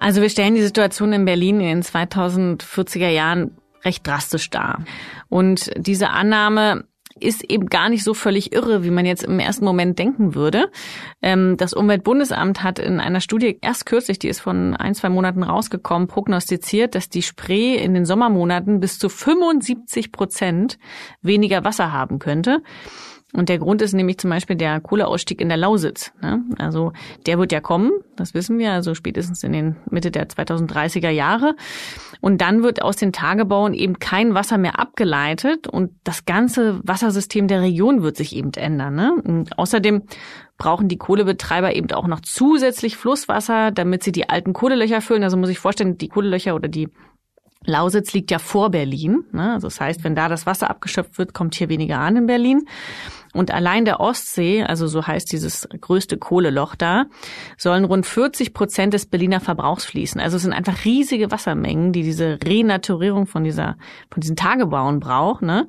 Also 0.00 0.20
wir 0.22 0.28
stellen 0.28 0.54
die 0.54 0.62
Situation 0.62 1.12
in 1.12 1.24
Berlin 1.24 1.60
in 1.60 1.66
den 1.66 1.82
2040er 1.82 3.08
Jahren 3.08 3.56
recht 3.84 4.06
drastisch 4.06 4.50
dar. 4.50 4.84
Und 5.28 5.70
diese 5.76 6.10
Annahme 6.10 6.84
ist 7.20 7.44
eben 7.50 7.66
gar 7.66 7.88
nicht 7.88 8.04
so 8.04 8.14
völlig 8.14 8.52
irre, 8.52 8.84
wie 8.84 8.90
man 8.90 9.06
jetzt 9.06 9.22
im 9.24 9.38
ersten 9.38 9.64
Moment 9.64 9.98
denken 9.98 10.34
würde. 10.34 10.70
Ähm, 11.22 11.56
das 11.56 11.72
Umweltbundesamt 11.72 12.62
hat 12.62 12.78
in 12.78 13.00
einer 13.00 13.20
Studie 13.20 13.58
erst 13.60 13.86
kürzlich, 13.86 14.18
die 14.18 14.28
ist 14.28 14.40
von 14.40 14.74
ein, 14.74 14.94
zwei 14.94 15.08
Monaten 15.08 15.42
rausgekommen, 15.42 16.08
prognostiziert, 16.08 16.94
dass 16.94 17.08
die 17.08 17.22
Spree 17.22 17.76
in 17.76 17.94
den 17.94 18.04
Sommermonaten 18.04 18.80
bis 18.80 18.98
zu 18.98 19.08
75 19.08 20.12
Prozent 20.12 20.78
weniger 21.22 21.64
Wasser 21.64 21.92
haben 21.92 22.18
könnte. 22.18 22.62
Und 23.34 23.48
der 23.48 23.58
Grund 23.58 23.82
ist 23.82 23.92
nämlich 23.92 24.18
zum 24.18 24.30
Beispiel 24.30 24.54
der 24.54 24.80
Kohleausstieg 24.80 25.40
in 25.40 25.48
der 25.48 25.58
Lausitz. 25.58 26.12
Ne? 26.22 26.42
Also 26.58 26.92
der 27.26 27.38
wird 27.38 27.50
ja 27.50 27.60
kommen, 27.60 27.90
das 28.16 28.32
wissen 28.32 28.58
wir, 28.58 28.72
also 28.72 28.94
spätestens 28.94 29.42
in 29.42 29.52
den 29.52 29.76
Mitte 29.90 30.12
der 30.12 30.28
2030er 30.28 31.10
Jahre. 31.10 31.56
Und 32.20 32.40
dann 32.40 32.62
wird 32.62 32.80
aus 32.80 32.96
den 32.96 33.12
Tagebauen 33.12 33.74
eben 33.74 33.98
kein 33.98 34.34
Wasser 34.34 34.56
mehr 34.56 34.78
abgeleitet 34.78 35.66
und 35.66 35.90
das 36.04 36.24
ganze 36.24 36.80
Wassersystem 36.84 37.48
der 37.48 37.60
Region 37.60 38.02
wird 38.02 38.16
sich 38.16 38.36
eben 38.36 38.52
ändern. 38.54 38.94
Ne? 38.94 39.14
Und 39.24 39.58
außerdem 39.58 40.04
brauchen 40.56 40.88
die 40.88 40.98
Kohlebetreiber 40.98 41.74
eben 41.74 41.90
auch 41.90 42.06
noch 42.06 42.20
zusätzlich 42.20 42.96
Flusswasser, 42.96 43.72
damit 43.72 44.04
sie 44.04 44.12
die 44.12 44.28
alten 44.28 44.52
Kohlelöcher 44.52 45.00
füllen. 45.00 45.24
Also 45.24 45.36
muss 45.36 45.48
ich 45.48 45.58
vorstellen, 45.58 45.98
die 45.98 46.08
Kohlelöcher 46.08 46.54
oder 46.54 46.68
die 46.68 46.88
Lausitz 47.66 48.12
liegt 48.12 48.30
ja 48.30 48.38
vor 48.38 48.70
Berlin. 48.70 49.24
Ne? 49.32 49.54
Also 49.54 49.66
das 49.66 49.80
heißt, 49.80 50.04
wenn 50.04 50.14
da 50.14 50.28
das 50.28 50.46
Wasser 50.46 50.70
abgeschöpft 50.70 51.18
wird, 51.18 51.34
kommt 51.34 51.54
hier 51.54 51.68
weniger 51.68 51.98
an 51.98 52.16
in 52.16 52.26
Berlin. 52.26 52.66
Und 53.34 53.50
allein 53.50 53.84
der 53.84 54.00
Ostsee, 54.00 54.62
also 54.62 54.86
so 54.86 55.06
heißt 55.06 55.30
dieses 55.30 55.68
größte 55.80 56.16
Kohleloch 56.16 56.76
da, 56.76 57.04
sollen 57.58 57.84
rund 57.84 58.06
40 58.06 58.54
Prozent 58.54 58.94
des 58.94 59.06
Berliner 59.06 59.40
Verbrauchs 59.40 59.84
fließen. 59.84 60.20
Also 60.20 60.36
es 60.36 60.42
sind 60.42 60.52
einfach 60.52 60.84
riesige 60.84 61.30
Wassermengen, 61.30 61.92
die 61.92 62.02
diese 62.02 62.38
Renaturierung 62.42 63.26
von 63.26 63.44
dieser, 63.44 63.76
von 64.10 64.20
diesen 64.20 64.36
Tagebauen 64.36 65.00
braucht, 65.00 65.42
ne? 65.42 65.66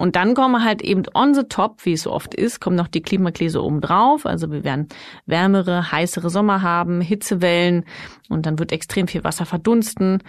Und 0.00 0.16
dann 0.16 0.32
kommen 0.32 0.64
halt 0.64 0.80
eben 0.80 1.02
on 1.12 1.34
the 1.34 1.42
top, 1.42 1.84
wie 1.84 1.92
es 1.92 2.04
so 2.04 2.12
oft 2.12 2.34
ist, 2.34 2.58
kommt 2.58 2.76
noch 2.76 2.88
die 2.88 3.02
Klimakrise 3.02 3.62
oben 3.62 3.82
drauf. 3.82 4.24
Also 4.24 4.50
wir 4.50 4.64
werden 4.64 4.88
wärmere, 5.26 5.92
heißere 5.92 6.30
Sommer 6.30 6.62
haben, 6.62 7.02
Hitzewellen 7.02 7.84
und 8.30 8.46
dann 8.46 8.58
wird 8.58 8.72
extrem 8.72 9.08
viel 9.08 9.24
Wasser 9.24 9.44
verdunsten 9.44 10.22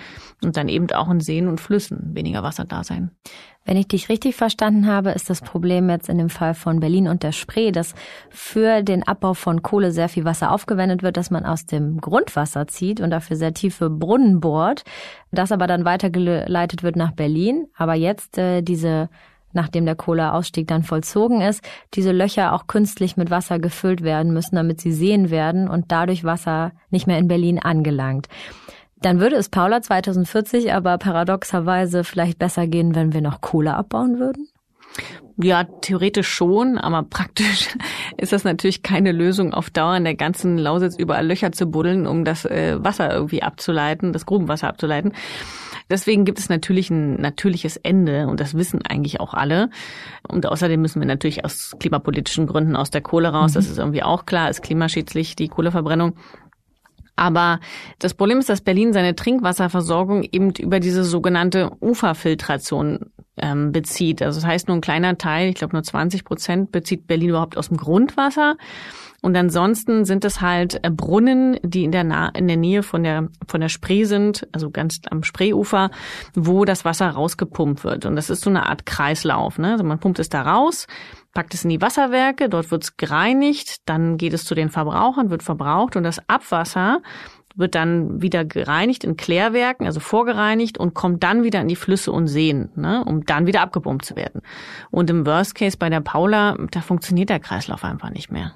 und 0.44 0.58
dann 0.58 0.68
eben 0.68 0.92
auch 0.92 1.10
in 1.10 1.22
Seen 1.22 1.48
und 1.48 1.62
Flüssen 1.62 2.14
weniger 2.14 2.44
Wasser 2.44 2.66
da 2.66 2.84
sein. 2.84 3.12
Wenn 3.64 3.78
ich 3.78 3.88
dich 3.88 4.10
richtig 4.10 4.36
verstanden 4.36 4.88
habe, 4.88 5.12
ist 5.12 5.30
das 5.30 5.40
Problem 5.40 5.90
jetzt 5.90 6.10
in 6.10 6.18
dem 6.18 6.30
Fall 6.30 6.54
von 6.54 6.82
Berlin 6.82 7.08
und 7.08 7.24
der 7.24 7.32
Spree, 7.32 7.72
dass 7.72 7.96
für 8.30 8.84
den 8.84 9.08
Abbau 9.08 9.34
von 9.34 9.62
Kohle 9.62 9.94
sehr 9.94 10.10
viel 10.10 10.26
Wasser 10.26 10.52
aufgewendet 10.52 11.02
wird, 11.02 11.16
dass 11.16 11.32
man 11.32 11.46
aus 11.46 11.66
dem 11.66 12.02
Grundwasser 12.02 12.68
zieht 12.68 13.00
und 13.00 13.12
dafür 13.12 13.38
sehr 13.38 13.54
tiefe 13.54 13.90
Brunnen 13.90 14.42
bohrt, 14.42 14.84
das 15.32 15.54
aber 15.54 15.68
dann 15.68 15.86
weitergeleitet 15.86 16.84
wird 16.84 16.98
nach 16.98 17.12
Berlin. 17.12 17.68
Aber 17.78 17.94
jetzt 17.94 18.38
äh, 18.38 18.62
diese 18.64 19.08
nachdem 19.54 19.86
der 19.86 19.96
Kohleausstieg 19.96 20.68
dann 20.68 20.84
vollzogen 20.84 21.42
ist, 21.42 21.64
diese 21.94 22.12
Löcher 22.12 22.54
auch 22.54 22.68
künstlich 22.68 23.18
mit 23.18 23.30
Wasser 23.30 23.60
gefüllt 23.60 24.02
werden 24.04 24.34
müssen, 24.34 24.56
damit 24.56 24.82
sie 24.82 24.92
sehen 24.92 25.30
werden 25.30 25.68
und 25.68 25.92
dadurch 25.92 26.24
Wasser 26.24 26.72
nicht 26.90 27.08
mehr 27.08 27.18
in 27.18 27.28
Berlin 27.28 27.60
angelangt. 27.60 28.28
Dann 29.02 29.20
würde 29.20 29.36
es 29.36 29.50
Paula 29.50 29.82
2040 29.82 30.74
aber 30.74 30.98
paradoxerweise 30.98 32.04
vielleicht 32.04 32.38
besser 32.38 32.68
gehen, 32.68 32.94
wenn 32.94 33.14
wir 33.14 33.22
noch 33.22 33.42
Kohle 33.42 33.76
abbauen 33.76 34.20
würden? 34.20 34.48
Ja, 35.38 35.64
theoretisch 35.64 36.28
schon, 36.28 36.78
aber 36.78 37.04
praktisch 37.04 37.70
ist 38.18 38.34
das 38.34 38.44
natürlich 38.44 38.84
keine 38.84 39.12
Lösung 39.12 39.54
auf 39.54 39.70
Dauer 39.70 39.96
in 39.98 40.04
der 40.04 40.16
ganzen 40.16 40.58
Lausitz 40.58 40.98
überall 40.98 41.26
Löcher 41.26 41.52
zu 41.52 41.66
buddeln, 41.66 42.06
um 42.06 42.26
das 42.26 42.46
äh, 42.46 42.76
Wasser 42.84 43.12
irgendwie 43.12 43.42
abzuleiten, 43.42 44.14
das 44.14 44.26
Grubenwasser 44.26 44.68
abzuleiten. 44.68 45.14
Deswegen 45.92 46.26
gibt 46.26 46.40
es 46.40 46.50
natürlich 46.50 46.90
ein 46.90 47.16
natürliches 47.16 47.78
Ende 47.78 48.28
und 48.28 48.40
das 48.40 48.56
wissen 48.56 48.82
eigentlich 48.84 49.20
auch 49.20 49.34
alle. 49.34 49.70
Und 50.28 50.48
außerdem 50.48 50.82
müssen 50.82 51.02
wir 51.02 51.08
natürlich 51.08 51.46
aus 51.46 51.76
klimapolitischen 51.80 52.48
Gründen 52.48 52.76
aus 52.76 52.90
der 52.90 53.02
Kohle 53.02 53.30
raus. 53.30 53.54
Das 53.54 53.66
mhm. 53.66 53.72
ist 53.72 53.78
irgendwie 53.78 54.04
auch 54.04 54.26
klar, 54.26 54.50
ist 54.50 54.64
klimaschädlich, 54.64 55.36
die 55.36 55.50
Kohleverbrennung. 55.50 56.16
Aber 57.16 57.60
das 58.00 58.14
Problem 58.14 58.40
ist, 58.40 58.50
dass 58.50 58.62
Berlin 58.62 58.94
seine 58.94 59.16
Trinkwasserversorgung 59.16 60.24
eben 60.24 60.52
über 60.52 60.80
diese 60.80 61.04
sogenannte 61.04 61.72
Uferfiltration 61.80 63.12
ähm, 63.38 63.72
bezieht. 63.72 64.22
Also 64.22 64.40
das 64.40 64.48
heißt, 64.48 64.68
nur 64.68 64.78
ein 64.78 64.82
kleiner 64.82 65.18
Teil, 65.18 65.50
ich 65.50 65.56
glaube 65.56 65.76
nur 65.76 65.84
20 65.84 66.24
Prozent, 66.24 66.72
bezieht 66.72 67.08
Berlin 67.08 67.30
überhaupt 67.30 67.58
aus 67.58 67.68
dem 67.68 67.78
Grundwasser. 67.78 68.56
Und 69.22 69.36
ansonsten 69.38 70.04
sind 70.04 70.26
es 70.26 70.42
halt 70.42 70.84
äh, 70.84 70.90
Brunnen, 70.90 71.58
die 71.64 71.84
in 71.84 71.92
der, 71.92 72.04
Na 72.04 72.30
in 72.30 72.48
der 72.48 72.58
Nähe 72.58 72.84
von 72.84 73.04
der, 73.04 73.30
von 73.48 73.62
der 73.62 73.70
Spree 73.70 74.04
sind, 74.04 74.48
also 74.52 74.72
ganz 74.72 75.00
am 75.10 75.24
Spreeufer, 75.24 75.92
wo 76.34 76.66
das 76.66 76.86
Wasser 76.86 77.10
rausgepumpt 77.10 77.84
wird. 77.84 78.06
Und 78.06 78.16
das 78.16 78.30
ist 78.30 78.42
so 78.42 78.50
eine 78.50 78.68
Art 78.68 78.86
Kreislauf. 78.86 79.60
Ne? 79.60 79.74
Also 79.74 79.84
man 79.84 80.00
pumpt 80.00 80.20
es 80.20 80.30
da 80.30 80.42
raus, 80.42 80.88
packt 81.34 81.54
es 81.54 81.64
in 81.64 81.70
die 81.70 81.82
Wasserwerke, 81.82 82.50
dort 82.50 82.72
wird 82.72 82.84
es 82.84 82.98
gereinigt, 82.98 83.88
dann 83.88 84.18
geht 84.18 84.34
es 84.34 84.46
zu 84.46 84.56
den 84.56 84.70
Verbrauchern, 84.70 85.30
wird 85.30 85.44
verbraucht 85.44 85.96
und 85.96 86.04
das 86.04 86.28
Abwasser 86.28 87.02
wird 87.56 87.76
dann 87.76 88.22
wieder 88.22 88.46
gereinigt 88.46 89.04
in 89.04 89.18
Klärwerken, 89.18 89.86
also 89.86 90.00
vorgereinigt 90.00 90.78
und 90.78 90.94
kommt 90.94 91.22
dann 91.22 91.44
wieder 91.44 91.62
in 91.62 91.68
die 91.68 91.76
Flüsse 91.76 92.12
und 92.12 92.28
Seen, 92.28 92.70
ne, 92.76 93.04
um 93.06 93.26
dann 93.26 93.46
wieder 93.46 93.62
abgepumpt 93.62 94.06
zu 94.06 94.16
werden. 94.16 94.42
Und 94.90 95.10
im 95.10 95.26
Worst 95.26 95.56
Case 95.56 95.78
bei 95.78 95.90
der 95.90 96.00
Paula, 96.00 96.56
da 96.72 96.82
funktioniert 96.82 97.30
der 97.30 97.40
Kreislauf 97.40 97.84
einfach 97.84 98.10
nicht 98.10 98.32
mehr. 98.32 98.54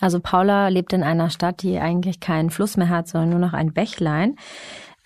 Also 0.00 0.20
Paula 0.20 0.68
lebt 0.68 0.92
in 0.92 1.02
einer 1.02 1.30
Stadt, 1.30 1.62
die 1.62 1.78
eigentlich 1.78 2.20
keinen 2.20 2.50
Fluss 2.50 2.76
mehr 2.76 2.88
hat, 2.88 3.08
sondern 3.08 3.30
nur 3.30 3.38
noch 3.38 3.52
ein 3.52 3.72
Bächlein. 3.72 4.36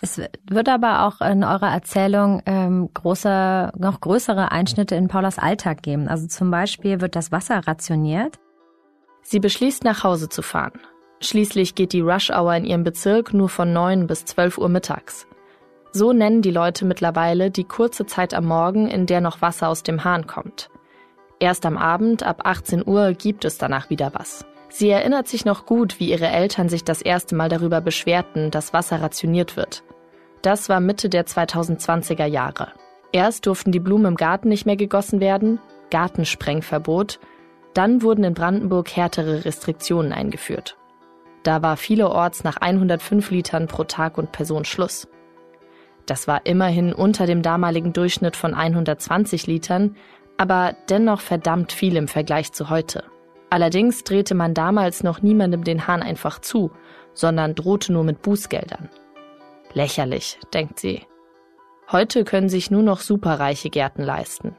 Es 0.01 0.21
wird 0.49 0.69
aber 0.69 1.07
auch 1.07 1.21
in 1.21 1.43
eurer 1.43 1.71
Erzählung 1.71 2.43
ähm, 2.47 2.89
große, 2.95 3.73
noch 3.77 4.01
größere 4.01 4.53
Einschnitte 4.53 4.95
in 4.95 5.09
Paulas 5.09 5.39
Alltag 5.39 5.83
geben. 5.83 6.09
Also 6.09 6.29
zum 6.29 6.51
Beispiel 6.51 7.01
wird 7.01 7.17
das 7.17 7.33
Wasser 7.33 7.67
rationiert. 7.67 8.39
Sie 9.23 9.41
beschließt, 9.41 9.85
nach 9.85 10.05
Hause 10.05 10.29
zu 10.29 10.43
fahren. 10.43 10.81
Schließlich 11.21 11.75
geht 11.75 11.93
die 11.93 12.01
Rush-Hour 12.01 12.55
in 12.55 12.65
ihrem 12.65 12.85
Bezirk 12.85 13.35
nur 13.35 13.49
von 13.49 13.73
9 13.73 14.07
bis 14.07 14.25
12 14.25 14.59
Uhr 14.59 14.69
mittags. 14.69 15.27
So 15.91 16.13
nennen 16.13 16.43
die 16.43 16.53
Leute 16.53 16.85
mittlerweile 16.85 17.51
die 17.51 17.65
kurze 17.65 18.07
Zeit 18.07 18.35
am 18.35 18.45
Morgen, 18.45 18.87
in 18.87 19.07
der 19.07 19.21
noch 19.21 19.43
Wasser 19.43 19.69
aus 19.69 19.83
dem 19.83 20.05
Hahn 20.05 20.29
kommt. 20.29 20.71
Erst 21.41 21.67
am 21.67 21.77
Abend 21.77 22.23
ab 22.23 22.43
18 22.45 22.87
Uhr 22.87 23.13
gibt 23.13 23.45
es 23.45 23.59
danach 23.59 23.91
wieder 23.91 24.13
was. 24.15 24.47
Sie 24.69 24.91
erinnert 24.91 25.29
sich 25.29 25.45
noch 25.45 25.67
gut, 25.67 25.99
wie 25.99 26.11
ihre 26.11 26.29
Eltern 26.29 26.69
sich 26.69 26.85
das 26.85 27.03
erste 27.03 27.35
Mal 27.35 27.49
darüber 27.49 27.81
beschwerten, 27.81 28.51
dass 28.51 28.73
Wasser 28.73 29.01
rationiert 29.01 29.57
wird. 29.57 29.83
Das 30.43 30.69
war 30.69 30.81
Mitte 30.81 31.09
der 31.09 31.27
2020er 31.27 32.27
Jahre. 32.27 32.73
Erst 33.13 33.47
durften 33.47 33.73
die 33.73 33.81
Blumen 33.81 34.05
im 34.05 34.17
Garten 34.17 34.49
nicht 34.49 34.67
mehr 34.67 34.77
gegossen 34.77 35.21
werden, 35.21 35.61
Gartensprengverbot, 35.91 37.19
dann 37.75 38.03
wurden 38.03 38.25
in 38.25 38.35
Brandenburg 38.35 38.95
härtere 38.95 39.45
Restriktionen 39.45 40.13
eingeführt. 40.13 40.77
Da 41.43 41.63
war 41.63 41.77
vielerorts 41.77 42.45
nach 42.45 42.59
105 42.59 43.31
Litern 43.31 43.69
pro 43.69 43.85
Tag 43.85 44.19
und 44.19 44.33
Person 44.33 44.65
Schluss. 44.65 45.09
Das 46.05 46.29
war 46.29 46.45
immerhin 46.47 46.93
unter 46.93 47.27
dem 47.27 47.43
damaligen 47.43 47.93
Durchschnitt 47.93 48.37
von 48.37 48.55
120 48.55 49.47
Litern, 49.47 49.97
aber 50.37 50.75
dennoch 50.89 51.21
verdammt 51.21 51.73
viel 51.73 51.97
im 51.97 52.09
Vergleich 52.09 52.53
zu 52.53 52.71
heute. 52.71 53.05
Allerdings 53.51 54.05
drehte 54.05 54.35
man 54.35 54.55
damals 54.55 55.03
noch 55.03 55.23
niemandem 55.23 55.65
den 55.65 55.87
Hahn 55.87 56.03
einfach 56.03 56.39
zu, 56.41 56.71
sondern 57.15 57.55
drohte 57.55 57.93
nur 57.93 58.05
mit 58.05 58.23
Bußgeldern. 58.23 58.91
Lächerlich, 59.73 60.39
denkt 60.53 60.79
sie. 60.79 61.07
Heute 61.91 62.25
können 62.25 62.49
sich 62.49 62.71
nur 62.71 62.83
noch 62.83 63.01
superreiche 63.01 63.71
Gärten 63.71 64.03
leisten. 64.03 64.55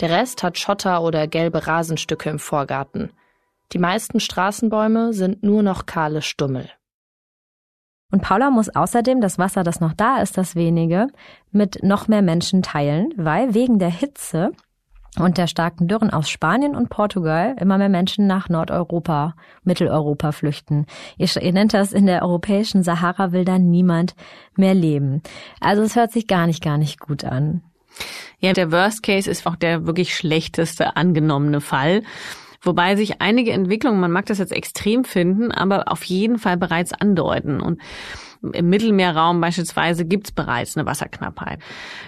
Der 0.00 0.10
Rest 0.10 0.42
hat 0.42 0.58
Schotter 0.58 1.02
oder 1.02 1.26
gelbe 1.26 1.66
Rasenstücke 1.66 2.30
im 2.30 2.38
Vorgarten. 2.38 3.12
Die 3.72 3.78
meisten 3.78 4.20
Straßenbäume 4.20 5.12
sind 5.12 5.42
nur 5.42 5.62
noch 5.62 5.86
kahle 5.86 6.22
Stummel. 6.22 6.68
Und 8.12 8.20
Paula 8.22 8.50
muss 8.50 8.68
außerdem 8.68 9.20
das 9.20 9.38
Wasser, 9.38 9.62
das 9.62 9.80
noch 9.80 9.94
da 9.94 10.18
ist, 10.18 10.36
das 10.36 10.54
wenige, 10.54 11.08
mit 11.50 11.82
noch 11.82 12.08
mehr 12.08 12.20
Menschen 12.20 12.62
teilen, 12.62 13.12
weil 13.16 13.54
wegen 13.54 13.78
der 13.78 13.88
Hitze 13.88 14.52
und 15.18 15.36
der 15.36 15.46
starken 15.46 15.88
Dürren 15.88 16.10
aus 16.10 16.30
Spanien 16.30 16.74
und 16.74 16.88
Portugal 16.88 17.54
immer 17.60 17.76
mehr 17.76 17.90
Menschen 17.90 18.26
nach 18.26 18.48
Nordeuropa, 18.48 19.34
Mitteleuropa 19.62 20.32
flüchten. 20.32 20.86
Ihr, 21.18 21.28
ihr 21.40 21.52
nennt 21.52 21.74
das, 21.74 21.92
in 21.92 22.06
der 22.06 22.22
europäischen 22.22 22.82
Sahara 22.82 23.32
will 23.32 23.44
dann 23.44 23.70
niemand 23.70 24.14
mehr 24.56 24.74
leben. 24.74 25.22
Also 25.60 25.82
es 25.82 25.96
hört 25.96 26.12
sich 26.12 26.26
gar 26.26 26.46
nicht, 26.46 26.62
gar 26.62 26.78
nicht 26.78 26.98
gut 26.98 27.24
an. 27.24 27.62
Ja, 28.38 28.54
der 28.54 28.72
Worst 28.72 29.02
Case 29.02 29.30
ist 29.30 29.46
auch 29.46 29.56
der 29.56 29.86
wirklich 29.86 30.16
schlechteste 30.16 30.96
angenommene 30.96 31.60
Fall. 31.60 32.02
Wobei 32.62 32.96
sich 32.96 33.20
einige 33.20 33.52
Entwicklungen, 33.52 34.00
man 34.00 34.12
mag 34.12 34.26
das 34.26 34.38
jetzt 34.38 34.52
extrem 34.52 35.04
finden, 35.04 35.50
aber 35.52 35.90
auf 35.90 36.04
jeden 36.04 36.38
Fall 36.38 36.56
bereits 36.56 36.92
andeuten. 36.92 37.60
Und 37.60 37.80
im 38.52 38.68
Mittelmeerraum 38.68 39.40
beispielsweise 39.40 40.04
gibt 40.04 40.26
es 40.26 40.32
bereits 40.32 40.76
eine 40.76 40.86
Wasserknappheit. 40.86 41.60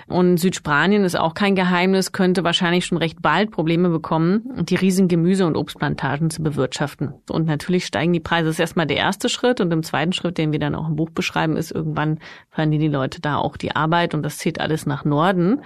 Und 0.08 0.38
Südspanien 0.38 1.04
ist 1.04 1.16
auch 1.16 1.34
kein 1.34 1.54
Geheimnis, 1.54 2.12
könnte 2.12 2.42
wahrscheinlich 2.42 2.86
schon 2.86 2.98
recht 2.98 3.22
bald 3.22 3.50
Probleme 3.52 3.88
bekommen, 3.88 4.42
die 4.64 4.74
riesigen 4.74 5.08
Gemüse- 5.08 5.46
und 5.46 5.56
Obstplantagen 5.56 6.30
zu 6.30 6.42
bewirtschaften. 6.42 7.14
Und 7.30 7.46
natürlich 7.46 7.86
steigen 7.86 8.12
die 8.12 8.20
Preise. 8.20 8.46
Das 8.46 8.56
ist 8.56 8.60
erstmal 8.60 8.86
der 8.86 8.96
erste 8.96 9.28
Schritt. 9.28 9.60
Und 9.60 9.72
im 9.72 9.82
zweiten 9.82 10.12
Schritt, 10.12 10.38
den 10.38 10.52
wir 10.52 10.58
dann 10.58 10.74
auch 10.74 10.88
im 10.88 10.96
Buch 10.96 11.10
beschreiben, 11.10 11.56
ist 11.56 11.70
irgendwann 11.70 12.18
verlieren 12.50 12.80
die 12.80 12.88
Leute 12.88 13.20
da 13.20 13.36
auch 13.36 13.56
die 13.56 13.74
Arbeit 13.74 14.14
und 14.14 14.22
das 14.22 14.38
zieht 14.38 14.60
alles 14.60 14.86
nach 14.86 15.04
Norden. 15.04 15.62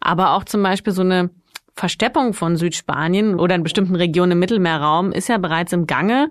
Aber 0.00 0.34
auch 0.34 0.44
zum 0.44 0.62
Beispiel 0.62 0.92
so 0.92 1.02
eine 1.02 1.30
Versteppung 1.74 2.34
von 2.34 2.56
Südspanien 2.56 3.38
oder 3.38 3.54
in 3.54 3.62
bestimmten 3.62 3.96
Regionen 3.96 4.32
im 4.32 4.38
Mittelmeerraum 4.38 5.12
ist 5.12 5.28
ja 5.28 5.38
bereits 5.38 5.72
im 5.72 5.86
Gange. 5.86 6.30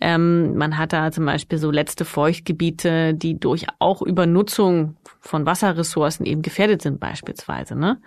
Ähm, 0.00 0.56
man 0.56 0.78
hat 0.78 0.92
da 0.92 1.12
zum 1.12 1.26
Beispiel 1.26 1.58
so 1.58 1.70
letzte 1.70 2.04
Feuchtgebiete, 2.04 3.14
die 3.14 3.38
durch 3.38 3.66
auch 3.78 4.02
Übernutzung 4.02 4.96
von 5.20 5.46
Wasserressourcen 5.46 6.24
eben 6.26 6.42
gefährdet 6.42 6.82
sind 6.82 7.00
beispielsweise. 7.00 7.76
Ne? 7.76 8.00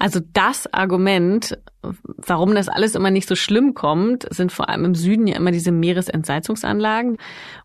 Also 0.00 0.20
das 0.32 0.72
Argument, 0.72 1.58
warum 1.82 2.54
das 2.54 2.68
alles 2.68 2.94
immer 2.94 3.10
nicht 3.10 3.28
so 3.28 3.34
schlimm 3.34 3.74
kommt, 3.74 4.32
sind 4.32 4.52
vor 4.52 4.68
allem 4.68 4.84
im 4.84 4.94
Süden 4.94 5.26
ja 5.26 5.34
immer 5.34 5.50
diese 5.50 5.72
Meeresentsalzungsanlagen. 5.72 7.16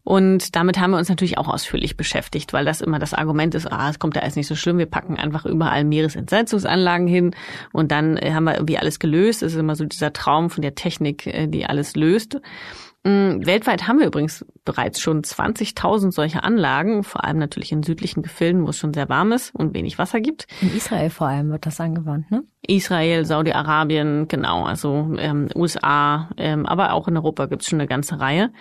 Und 0.03 0.55
damit 0.55 0.79
haben 0.79 0.91
wir 0.91 0.97
uns 0.97 1.09
natürlich 1.09 1.38
auch 1.38 1.47
ausführlich 1.47 1.95
beschäftigt, 1.95 2.51
weil 2.51 2.65
das 2.65 2.81
immer 2.81 2.97
das 2.97 3.13
Argument 3.13 3.53
ist, 3.53 3.71
ah, 3.71 3.88
es 3.88 4.00
kommt 4.00 4.15
da 4.15 4.21
alles 4.21 4.35
nicht 4.35 4.47
so 4.47 4.55
schlimm, 4.55 4.79
wir 4.79 4.88
packen 4.88 5.17
einfach 5.17 5.45
überall 5.45 5.83
Meeresentsalzungsanlagen 5.83 7.05
hin 7.05 7.35
und 7.71 7.91
dann 7.91 8.17
haben 8.17 8.45
wir 8.45 8.55
irgendwie 8.55 8.79
alles 8.79 8.97
gelöst. 8.97 9.43
Es 9.43 9.53
ist 9.53 9.59
immer 9.59 9.75
so 9.75 9.85
dieser 9.85 10.12
Traum 10.12 10.50
von 10.50 10.63
der 10.63 10.73
Technik, 10.73 11.27
äh, 11.27 11.45
die 11.45 11.67
alles 11.67 11.95
löst. 11.95 12.41
Mm, 13.05 13.45
weltweit 13.45 13.86
haben 13.88 14.00
wir 14.00 14.07
übrigens 14.07 14.45
bereits 14.63 15.01
schon 15.01 15.24
20.000 15.24 16.12
solche 16.12 16.43
Anlagen, 16.43 17.03
vor 17.03 17.25
allem 17.25 17.38
natürlich 17.38 17.74
in 17.74 17.83
südlichen 17.83 18.24
Gefilden, 18.24 18.65
wo 18.65 18.69
es 18.69 18.77
schon 18.77 18.93
sehr 18.93 19.10
warm 19.10 19.33
ist 19.33 19.53
und 19.53 19.74
wenig 19.74 19.98
Wasser 19.98 20.22
gibt. 20.22 20.48
In 20.62 20.74
Israel 20.74 21.10
vor 21.10 21.27
allem 21.27 21.50
wird 21.51 21.65
das 21.65 21.81
angewandt, 21.81 22.31
ne? 22.31 22.43
Israel, 22.65 23.25
Saudi-Arabien, 23.25 24.29
genau, 24.29 24.63
also 24.63 25.15
ähm, 25.17 25.50
USA, 25.53 26.29
ähm, 26.38 26.65
aber 26.65 26.93
auch 26.93 27.10
in 27.10 27.17
Europa 27.17 27.48
gibt 27.48 27.63
es 27.63 27.67
schon 27.67 27.81
eine 27.81 27.89
ganze 27.89 28.22
Reihe. 28.22 28.53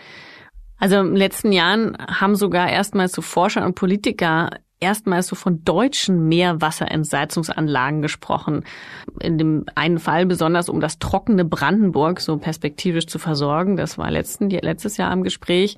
Also 0.76 0.98
in 0.98 1.06
den 1.06 1.16
letzten 1.16 1.52
Jahren 1.52 1.96
haben 1.98 2.34
sogar 2.34 2.68
erstmals 2.68 3.12
so 3.12 3.22
Forscher 3.22 3.64
und 3.64 3.76
Politiker 3.76 4.50
erstmals 4.82 5.28
so 5.28 5.36
von 5.36 5.64
deutschen 5.64 6.28
Meerwasserentsalzungsanlagen 6.28 8.02
gesprochen. 8.02 8.64
In 9.20 9.38
dem 9.38 9.64
einen 9.74 9.98
Fall 9.98 10.26
besonders, 10.26 10.68
um 10.68 10.80
das 10.80 10.98
trockene 10.98 11.44
Brandenburg 11.44 12.20
so 12.20 12.36
perspektivisch 12.36 13.06
zu 13.06 13.18
versorgen. 13.18 13.76
Das 13.76 13.96
war 13.96 14.10
letzten, 14.10 14.50
letztes 14.50 14.96
Jahr 14.96 15.12
im 15.12 15.22
Gespräch. 15.22 15.76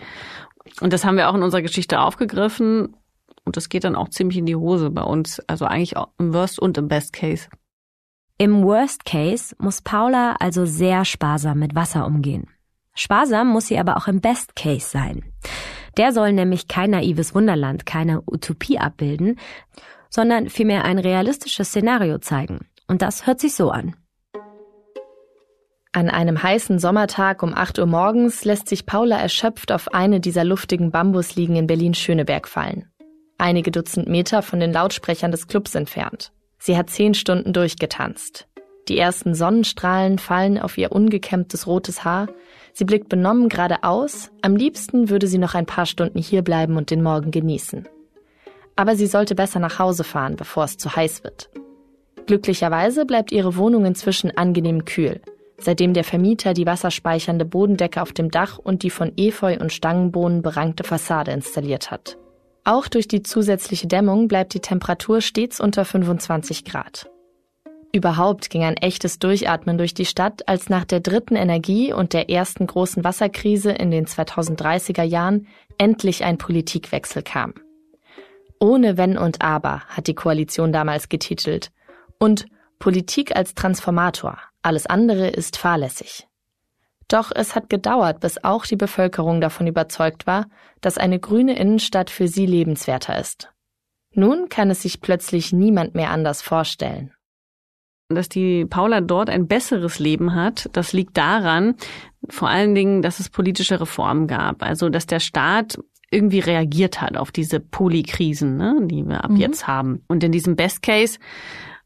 Und 0.80 0.92
das 0.92 1.04
haben 1.04 1.16
wir 1.16 1.28
auch 1.28 1.34
in 1.34 1.42
unserer 1.42 1.62
Geschichte 1.62 2.00
aufgegriffen. 2.00 2.96
Und 3.44 3.56
das 3.56 3.68
geht 3.68 3.84
dann 3.84 3.96
auch 3.96 4.08
ziemlich 4.08 4.38
in 4.38 4.46
die 4.46 4.56
Hose 4.56 4.90
bei 4.90 5.02
uns. 5.02 5.40
Also 5.40 5.66
eigentlich 5.66 5.96
auch 5.96 6.08
im 6.18 6.32
Worst 6.32 6.58
und 6.58 6.78
im 6.78 6.88
Best 6.88 7.12
Case. 7.12 7.49
Im 8.38 8.64
Worst 8.64 9.04
Case 9.04 9.54
muss 9.58 9.82
Paula 9.82 10.37
also 10.40 10.64
sehr 10.64 11.04
sparsam 11.04 11.61
mit 11.61 11.75
Wasser 11.75 12.06
umgehen. 12.06 12.49
Sparsam 12.94 13.49
muss 13.49 13.66
sie 13.66 13.78
aber 13.78 13.96
auch 13.96 14.08
im 14.08 14.20
Best 14.20 14.56
Case 14.56 14.88
sein. 14.88 15.23
Der 15.97 16.13
soll 16.13 16.33
nämlich 16.33 16.69
kein 16.69 16.91
naives 16.91 17.35
Wunderland, 17.35 17.87
keine 17.87 18.23
Utopie 18.27 18.79
abbilden, 18.79 19.39
sondern 20.11 20.49
vielmehr 20.49 20.85
ein 20.85 20.99
realistisches 20.99 21.69
Szenario 21.69 22.19
zeigen. 22.19 22.67
Und 22.87 23.03
das 23.03 23.27
hört 23.27 23.41
sich 23.41 23.55
so 23.55 23.71
an. 23.71 23.97
An 25.93 26.11
einem 26.11 26.43
heißen 26.43 26.81
Sommertag 26.81 27.45
um 27.45 27.55
8 27.55 27.79
Uhr 27.79 27.87
morgens 27.87 28.45
lässt 28.45 28.69
sich 28.69 28.85
Paula 28.85 29.17
erschöpft 29.17 29.71
auf 29.71 29.95
eine 29.95 30.19
dieser 30.19 30.43
luftigen 30.43 30.91
Bambusliegen 30.91 31.55
in 31.55 31.69
Berlin-Schöneberg 31.69 32.49
fallen. 32.49 32.91
Einige 33.39 33.71
Dutzend 33.71 34.09
Meter 34.09 34.43
von 34.43 34.59
den 34.59 34.73
Lautsprechern 34.73 35.31
des 35.31 35.47
Clubs 35.47 35.75
entfernt. 35.77 36.33
Sie 36.59 36.77
hat 36.77 36.91
zehn 36.91 37.15
Stunden 37.15 37.53
durchgetanzt. 37.53 38.49
Die 38.89 38.99
ersten 38.99 39.35
Sonnenstrahlen 39.35 40.19
fallen 40.19 40.59
auf 40.59 40.77
ihr 40.79 40.93
ungekämmtes 40.93 41.67
rotes 41.67 42.05
Haar. 42.05 42.29
Sie 42.76 42.85
blickt 42.85 43.09
benommen 43.09 43.49
geradeaus. 43.49 44.33
Am 44.43 44.57
liebsten 44.57 45.09
würde 45.09 45.28
sie 45.28 45.38
noch 45.38 45.54
ein 45.54 45.64
paar 45.64 45.87
Stunden 45.87 46.19
hierbleiben 46.19 46.76
und 46.76 46.90
den 46.90 47.04
Morgen 47.04 47.31
genießen. 47.31 47.88
Aber 48.75 48.97
sie 48.97 49.07
sollte 49.07 49.37
besser 49.37 49.61
nach 49.61 49.78
Hause 49.78 50.02
fahren, 50.02 50.35
bevor 50.35 50.64
es 50.64 50.76
zu 50.76 50.95
heiß 50.95 51.23
wird. 51.23 51.50
Glücklicherweise 52.26 53.07
bleibt 53.07 53.31
ihre 53.31 53.57
Wohnung 53.57 53.85
inzwischen 53.85 54.37
angenehm 54.37 54.85
kühl, 54.85 55.21
seitdem 55.57 55.95
der 55.95 56.02
Vermieter 56.02 56.52
die 56.52 56.66
wasserspeichernde 56.66 57.45
Bodendecke 57.45 58.02
auf 58.02 58.12
dem 58.12 58.33
Dach 58.33 58.59
und 58.59 58.83
die 58.83 58.90
von 58.90 59.12
Efeu 59.16 59.57
und 59.61 59.73
Stangenbohnen 59.73 60.43
berankte 60.43 60.83
Fassade 60.83 61.31
installiert 61.31 61.93
hat. 61.93 62.19
Auch 62.64 62.88
durch 62.88 63.07
die 63.07 63.23
zusätzliche 63.23 63.87
Dämmung 63.87 64.26
bleibt 64.26 64.52
die 64.52 64.61
Temperatur 64.61 65.21
stets 65.21 65.61
unter 65.61 65.85
25 65.85 66.64
Grad. 66.64 67.09
Überhaupt 67.95 68.51
ging 68.51 68.65
ein 68.65 68.77
echtes 68.77 69.21
Durchatmen 69.21 69.79
durch 69.79 69.95
die 69.95 70.05
Stadt, 70.05 70.49
als 70.49 70.69
nach 70.69 70.85
der 70.85 70.99
dritten 70.99 71.37
Energie 71.37 71.93
und 71.93 72.13
der 72.13 72.29
ersten 72.29 72.67
großen 72.67 73.05
Wasserkrise 73.05 73.71
in 73.71 73.93
den 73.93 74.07
2030er 74.07 75.05
Jahren 75.05 75.47
endlich 75.79 76.25
ein 76.25 76.37
Politikwechsel 76.37 77.23
kam. 77.23 77.55
Ohne 78.59 78.97
Wenn 78.97 79.17
und 79.17 79.43
Aber 79.43 79.83
hat 79.87 80.09
die 80.09 80.17
Koalition 80.17 80.73
damals 80.73 81.09
getitelt. 81.09 81.71
Und 82.19 82.47
Politik 82.81 83.37
als 83.37 83.55
Transformator, 83.55 84.39
alles 84.61 84.87
andere 84.87 85.29
ist 85.29 85.57
fahrlässig. 85.57 86.27
Doch 87.07 87.31
es 87.33 87.55
hat 87.55 87.71
gedauert, 87.71 88.19
bis 88.19 88.43
auch 88.43 88.67
die 88.67 88.75
Bevölkerung 88.75 89.41
davon 89.41 89.69
überzeugt 89.69 90.27
war, 90.27 90.47
dass 90.81 90.99
eine 90.99 91.21
grüne 91.21 91.57
Innenstadt 91.57 92.11
für 92.11 92.27
sie 92.27 92.47
lebenswerter 92.47 93.17
ist. 93.17 93.53
Nun 94.11 94.49
kann 94.49 94.69
es 94.71 94.83
sich 94.83 95.01
plötzlich 95.01 95.53
niemand 95.53 95.95
mehr 95.95 96.11
anders 96.11 96.43
vorstellen. 96.43 97.13
Dass 98.08 98.28
die 98.28 98.66
Paula 98.66 99.00
dort 99.00 99.30
ein 99.30 99.46
besseres 99.46 99.99
Leben 99.99 100.34
hat, 100.34 100.68
das 100.73 100.92
liegt 100.92 101.16
daran, 101.16 101.75
vor 102.28 102.49
allen 102.49 102.75
Dingen, 102.75 103.02
dass 103.02 103.20
es 103.20 103.30
politische 103.30 103.80
Reformen 103.80 104.26
gab. 104.26 104.62
Also, 104.62 104.88
dass 104.88 105.06
der 105.06 105.20
Staat 105.20 105.78
irgendwie 106.11 106.38
reagiert 106.38 107.00
hat 107.00 107.16
auf 107.16 107.32
diese 107.32 107.61
Polikrisen, 107.61 108.56
ne, 108.56 108.78
die 108.82 109.04
wir 109.04 109.25
ab 109.25 109.32
mhm. 109.32 109.37
jetzt 109.37 109.66
haben. 109.66 110.02
Und 110.06 110.23
in 110.23 110.32
diesem 110.32 110.54
Best 110.54 110.82
Case 110.82 111.18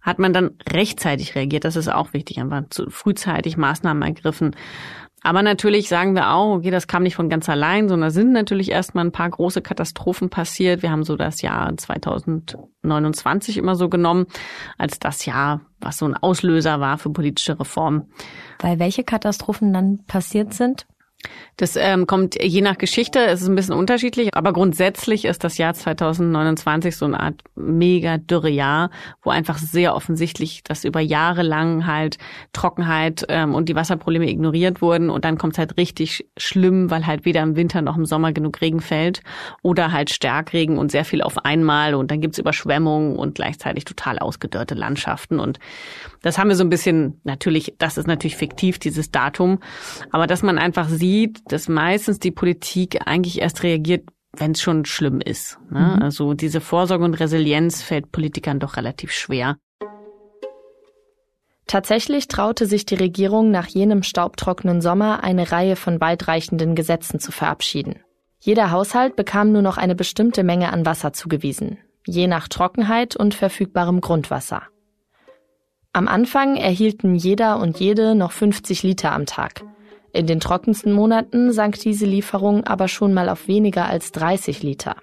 hat 0.00 0.18
man 0.18 0.32
dann 0.32 0.50
rechtzeitig 0.70 1.34
reagiert. 1.34 1.64
Das 1.64 1.76
ist 1.76 1.88
auch 1.88 2.12
wichtig, 2.12 2.38
einfach 2.38 2.64
zu 2.70 2.90
frühzeitig 2.90 3.56
Maßnahmen 3.56 4.02
ergriffen. 4.02 4.54
Aber 5.28 5.42
natürlich 5.42 5.90
sagen 5.90 6.14
wir 6.14 6.30
auch, 6.30 6.54
okay, 6.54 6.70
das 6.70 6.86
kam 6.86 7.02
nicht 7.02 7.14
von 7.14 7.28
ganz 7.28 7.50
allein, 7.50 7.90
sondern 7.90 8.08
sind 8.08 8.32
natürlich 8.32 8.70
erstmal 8.70 9.04
ein 9.04 9.12
paar 9.12 9.28
große 9.28 9.60
Katastrophen 9.60 10.30
passiert. 10.30 10.80
Wir 10.80 10.90
haben 10.90 11.04
so 11.04 11.16
das 11.16 11.42
Jahr 11.42 11.76
2029 11.76 13.58
immer 13.58 13.74
so 13.74 13.90
genommen, 13.90 14.24
als 14.78 14.98
das 15.00 15.26
Jahr, 15.26 15.60
was 15.80 15.98
so 15.98 16.06
ein 16.06 16.16
Auslöser 16.16 16.80
war 16.80 16.96
für 16.96 17.10
politische 17.10 17.60
Reformen. 17.60 18.10
Weil 18.60 18.78
welche 18.78 19.04
Katastrophen 19.04 19.74
dann 19.74 20.02
passiert 20.06 20.54
sind? 20.54 20.86
Das 21.56 21.74
ähm, 21.74 22.06
kommt 22.06 22.40
je 22.40 22.60
nach 22.60 22.78
Geschichte, 22.78 23.18
es 23.18 23.42
ist 23.42 23.48
ein 23.48 23.56
bisschen 23.56 23.74
unterschiedlich, 23.74 24.28
aber 24.32 24.52
grundsätzlich 24.52 25.24
ist 25.24 25.42
das 25.42 25.58
Jahr 25.58 25.74
2029 25.74 26.96
so 26.96 27.04
eine 27.06 27.18
Art 27.18 27.42
mega 27.56 28.18
dürre 28.18 28.48
Jahr, 28.48 28.90
wo 29.22 29.30
einfach 29.30 29.58
sehr 29.58 29.96
offensichtlich, 29.96 30.62
dass 30.62 30.84
über 30.84 31.00
Jahre 31.00 31.42
lang 31.42 31.86
halt 31.86 32.18
Trockenheit 32.52 33.26
ähm, 33.28 33.56
und 33.56 33.68
die 33.68 33.74
Wasserprobleme 33.74 34.30
ignoriert 34.30 34.80
wurden. 34.80 35.10
Und 35.10 35.24
dann 35.24 35.36
kommt 35.36 35.54
es 35.54 35.58
halt 35.58 35.76
richtig 35.76 36.28
schlimm, 36.36 36.92
weil 36.92 37.06
halt 37.06 37.24
weder 37.24 37.42
im 37.42 37.56
Winter 37.56 37.82
noch 37.82 37.96
im 37.96 38.06
Sommer 38.06 38.32
genug 38.32 38.60
Regen 38.60 38.80
fällt 38.80 39.22
oder 39.62 39.90
halt 39.90 40.10
Starkregen 40.10 40.78
und 40.78 40.92
sehr 40.92 41.04
viel 41.04 41.22
auf 41.22 41.44
einmal. 41.44 41.96
Und 41.96 42.12
dann 42.12 42.20
gibt's 42.20 42.38
Überschwemmungen 42.38 43.16
und 43.16 43.34
gleichzeitig 43.34 43.84
total 43.84 44.20
ausgedörrte 44.20 44.76
Landschaften. 44.76 45.40
Und 45.40 45.58
das 46.22 46.38
haben 46.38 46.48
wir 46.48 46.56
so 46.56 46.64
ein 46.64 46.70
bisschen, 46.70 47.20
natürlich, 47.24 47.74
das 47.78 47.98
ist 47.98 48.06
natürlich 48.06 48.36
fiktiv, 48.36 48.78
dieses 48.78 49.10
Datum, 49.10 49.58
aber 50.12 50.28
dass 50.28 50.44
man 50.44 50.58
einfach 50.58 50.88
sieht, 51.08 51.40
dass 51.50 51.68
meistens 51.68 52.18
die 52.18 52.30
Politik 52.30 53.06
eigentlich 53.06 53.40
erst 53.40 53.62
reagiert, 53.62 54.08
wenn 54.36 54.52
es 54.52 54.60
schon 54.60 54.84
schlimm 54.84 55.20
ist. 55.20 55.58
Ne? 55.70 55.94
Mhm. 55.96 56.02
Also 56.02 56.34
diese 56.34 56.60
Vorsorge 56.60 57.04
und 57.04 57.14
Resilienz 57.14 57.82
fällt 57.82 58.12
Politikern 58.12 58.60
doch 58.60 58.76
relativ 58.76 59.10
schwer. 59.12 59.56
Tatsächlich 61.66 62.28
traute 62.28 62.66
sich 62.66 62.86
die 62.86 62.94
Regierung 62.94 63.50
nach 63.50 63.66
jenem 63.66 64.02
staubtrockenen 64.02 64.80
Sommer 64.80 65.22
eine 65.22 65.50
Reihe 65.52 65.76
von 65.76 66.00
weitreichenden 66.00 66.74
Gesetzen 66.74 67.20
zu 67.20 67.30
verabschieden. 67.30 68.00
Jeder 68.38 68.70
Haushalt 68.70 69.16
bekam 69.16 69.52
nur 69.52 69.62
noch 69.62 69.76
eine 69.76 69.94
bestimmte 69.94 70.44
Menge 70.44 70.72
an 70.72 70.86
Wasser 70.86 71.12
zugewiesen, 71.12 71.78
je 72.06 72.26
nach 72.26 72.48
Trockenheit 72.48 73.16
und 73.16 73.34
verfügbarem 73.34 74.00
Grundwasser. 74.00 74.62
Am 75.92 76.06
Anfang 76.06 76.56
erhielten 76.56 77.14
jeder 77.14 77.58
und 77.58 77.80
jede 77.80 78.14
noch 78.14 78.32
50 78.32 78.82
Liter 78.82 79.12
am 79.12 79.26
Tag. 79.26 79.62
In 80.12 80.26
den 80.26 80.40
trockensten 80.40 80.92
Monaten 80.92 81.52
sank 81.52 81.78
diese 81.80 82.06
Lieferung 82.06 82.64
aber 82.64 82.88
schon 82.88 83.12
mal 83.12 83.28
auf 83.28 83.46
weniger 83.48 83.86
als 83.86 84.12
30 84.12 84.62
Liter. 84.62 84.96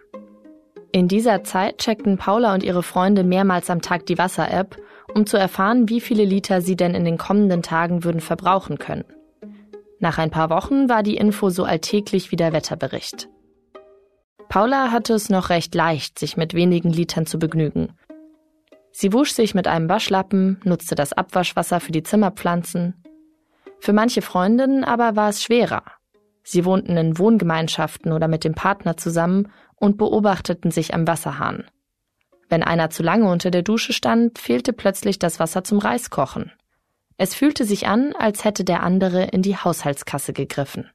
In 0.92 1.08
dieser 1.08 1.44
Zeit 1.44 1.80
checkten 1.80 2.18
Paula 2.18 2.54
und 2.54 2.64
ihre 2.64 2.82
Freunde 2.82 3.24
mehrmals 3.24 3.70
am 3.70 3.82
Tag 3.82 4.06
die 4.06 4.18
Wasser-App, 4.18 4.78
um 5.14 5.26
zu 5.26 5.38
erfahren, 5.38 5.90
wie 5.90 6.02
viele 6.02 6.26
Liter 6.26 6.62
sie 6.62 6.76
denn 6.76 6.96
in 6.96 7.06
den 7.06 7.18
kommenden 7.18 7.62
Tagen 7.62 8.04
würden 8.04 8.22
verbrauchen 8.22 8.78
können. 8.78 9.04
Nach 10.00 10.18
ein 10.18 10.32
paar 10.32 10.50
Wochen 10.50 10.90
war 10.90 11.04
die 11.04 11.18
Info 11.18 11.50
so 11.50 11.64
alltäglich 11.64 12.32
wie 12.32 12.36
der 12.36 12.54
Wetterbericht. 12.54 13.30
Paula 14.50 14.92
hatte 14.92 15.14
es 15.14 15.30
noch 15.30 15.50
recht 15.50 15.76
leicht, 15.76 16.20
sich 16.20 16.38
mit 16.38 16.54
wenigen 16.54 16.92
Litern 16.92 17.26
zu 17.26 17.40
begnügen. 17.40 17.94
Sie 18.92 19.12
wusch 19.12 19.32
sich 19.32 19.54
mit 19.54 19.68
einem 19.68 19.90
Waschlappen, 19.90 20.60
nutzte 20.64 20.96
das 20.96 21.14
Abwaschwasser 21.14 21.80
für 21.80 21.92
die 21.92 22.04
Zimmerpflanzen. 22.04 23.05
Für 23.80 23.94
manche 23.94 24.22
Freundinnen 24.22 24.84
aber 24.84 25.16
war 25.16 25.30
es 25.30 25.44
schwerer. 25.44 25.84
Sie 26.44 26.66
wohnten 26.66 26.96
in 26.98 27.18
Wohngemeinschaften 27.18 28.12
oder 28.12 28.28
mit 28.28 28.44
dem 28.44 28.54
Partner 28.54 28.98
zusammen 28.98 29.52
und 29.76 29.98
beobachteten 29.98 30.72
sich 30.72 30.94
am 30.94 31.08
Wasserhahn. 31.08 31.66
Wenn 32.50 32.64
einer 32.64 32.90
zu 32.90 33.04
lange 33.04 33.30
unter 33.30 33.52
der 33.52 33.64
Dusche 33.64 33.94
stand, 33.94 34.38
fehlte 34.38 34.72
plötzlich 34.72 35.18
das 35.18 35.40
Wasser 35.40 35.64
zum 35.64 35.80
Reiskochen. 35.80 36.52
Es 37.18 37.34
fühlte 37.34 37.66
sich 37.66 37.88
an, 37.88 38.14
als 38.14 38.44
hätte 38.44 38.64
der 38.64 38.84
andere 38.84 39.24
in 39.26 39.42
die 39.42 39.58
Haushaltskasse 39.58 40.34
gegriffen. 40.34 40.90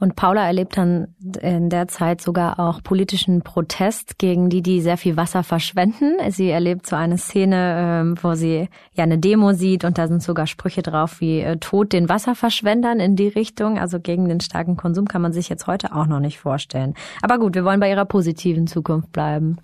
Und 0.00 0.14
Paula 0.14 0.46
erlebt 0.46 0.76
dann 0.76 1.08
in 1.42 1.70
der 1.70 1.88
Zeit 1.88 2.20
sogar 2.20 2.60
auch 2.60 2.84
politischen 2.84 3.42
Protest 3.42 4.18
gegen 4.18 4.48
die, 4.48 4.62
die 4.62 4.80
sehr 4.80 4.96
viel 4.96 5.16
Wasser 5.16 5.42
verschwenden. 5.42 6.14
Sie 6.30 6.50
erlebt 6.50 6.86
so 6.86 6.94
eine 6.94 7.18
Szene, 7.18 7.74
ähm, 7.76 8.14
wo 8.22 8.34
sie 8.34 8.68
ja 8.92 9.02
eine 9.02 9.18
Demo 9.18 9.54
sieht 9.54 9.84
und 9.84 9.98
da 9.98 10.06
sind 10.06 10.22
sogar 10.22 10.46
Sprüche 10.46 10.82
drauf 10.82 11.20
wie 11.20 11.40
äh, 11.40 11.56
Tod 11.56 11.92
den 11.92 12.08
Wasserverschwendern 12.08 13.00
in 13.00 13.16
die 13.16 13.26
Richtung. 13.26 13.76
Also 13.76 13.98
gegen 13.98 14.28
den 14.28 14.40
starken 14.40 14.76
Konsum 14.76 15.08
kann 15.08 15.20
man 15.20 15.32
sich 15.32 15.48
jetzt 15.48 15.66
heute 15.66 15.92
auch 15.92 16.06
noch 16.06 16.20
nicht 16.20 16.38
vorstellen. 16.38 16.94
Aber 17.20 17.38
gut, 17.38 17.56
wir 17.56 17.64
wollen 17.64 17.80
bei 17.80 17.90
ihrer 17.90 18.04
positiven 18.04 18.68
Zukunft 18.68 19.10
bleiben. 19.10 19.58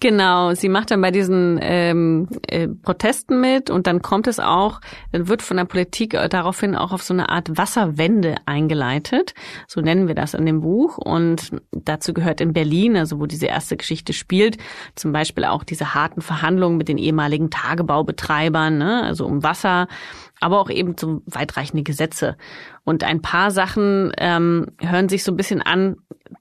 Genau, 0.00 0.54
sie 0.54 0.70
macht 0.70 0.92
dann 0.92 1.02
bei 1.02 1.10
diesen 1.10 1.58
ähm, 1.60 2.28
äh, 2.48 2.68
Protesten 2.68 3.38
mit 3.38 3.68
und 3.68 3.86
dann 3.86 4.00
kommt 4.00 4.28
es 4.28 4.40
auch, 4.40 4.80
dann 5.12 5.28
wird 5.28 5.42
von 5.42 5.58
der 5.58 5.64
Politik 5.66 6.14
äh, 6.14 6.30
daraufhin 6.30 6.74
auch 6.74 6.92
auf 6.92 7.02
so 7.02 7.12
eine 7.12 7.28
Art 7.28 7.58
Wasserwende 7.58 8.36
eingeleitet 8.46 9.34
so 9.74 9.80
nennen 9.80 10.06
wir 10.06 10.14
das 10.14 10.34
in 10.34 10.46
dem 10.46 10.60
Buch. 10.60 10.98
Und 10.98 11.50
dazu 11.72 12.14
gehört 12.14 12.40
in 12.40 12.52
Berlin, 12.52 12.96
also 12.96 13.18
wo 13.18 13.26
diese 13.26 13.46
erste 13.46 13.76
Geschichte 13.76 14.12
spielt, 14.12 14.56
zum 14.94 15.10
Beispiel 15.10 15.44
auch 15.44 15.64
diese 15.64 15.94
harten 15.94 16.22
Verhandlungen 16.22 16.76
mit 16.76 16.86
den 16.86 16.96
ehemaligen 16.96 17.50
Tagebaubetreibern, 17.50 18.78
ne, 18.78 19.02
also 19.02 19.26
um 19.26 19.42
Wasser, 19.42 19.88
aber 20.44 20.60
auch 20.60 20.68
eben 20.68 20.94
so 20.98 21.22
weitreichende 21.24 21.82
Gesetze. 21.82 22.36
Und 22.84 23.02
ein 23.02 23.22
paar 23.22 23.50
Sachen 23.50 24.12
ähm, 24.18 24.66
hören 24.78 25.08
sich 25.08 25.24
so 25.24 25.32
ein 25.32 25.36
bisschen 25.36 25.62
an 25.62 25.96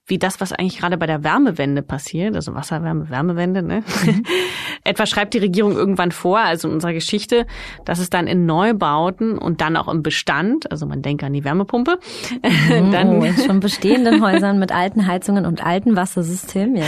wie 0.05 0.17
das, 0.17 0.41
was 0.41 0.51
eigentlich 0.51 0.79
gerade 0.79 0.97
bei 0.97 1.07
der 1.07 1.23
Wärmewende 1.23 1.81
passiert, 1.81 2.35
also 2.35 2.53
Wasserwärme, 2.53 3.09
Wärmewende. 3.09 3.63
Ne? 3.63 3.83
Mhm. 4.05 4.23
Etwa 4.83 5.05
schreibt 5.05 5.33
die 5.33 5.37
Regierung 5.37 5.73
irgendwann 5.73 6.11
vor, 6.11 6.39
also 6.39 6.67
in 6.67 6.73
unserer 6.73 6.91
Geschichte, 6.91 7.45
dass 7.85 7.99
es 7.99 8.09
dann 8.09 8.27
in 8.27 8.45
Neubauten 8.45 9.37
und 9.37 9.61
dann 9.61 9.77
auch 9.77 9.87
im 9.87 10.03
Bestand, 10.03 10.69
also 10.71 10.85
man 10.85 11.01
denkt 11.01 11.23
an 11.23 11.31
die 11.31 11.45
Wärmepumpe, 11.45 11.99
mhm, 12.31 12.91
dann 12.91 13.21
oh, 13.21 13.23
in 13.23 13.37
schon 13.37 13.61
bestehenden 13.61 14.21
Häusern 14.21 14.59
mit 14.59 14.73
alten 14.73 15.07
Heizungen 15.07 15.45
und 15.45 15.65
alten 15.65 15.95
Wassersystemen, 15.95 16.75
ja. 16.75 16.85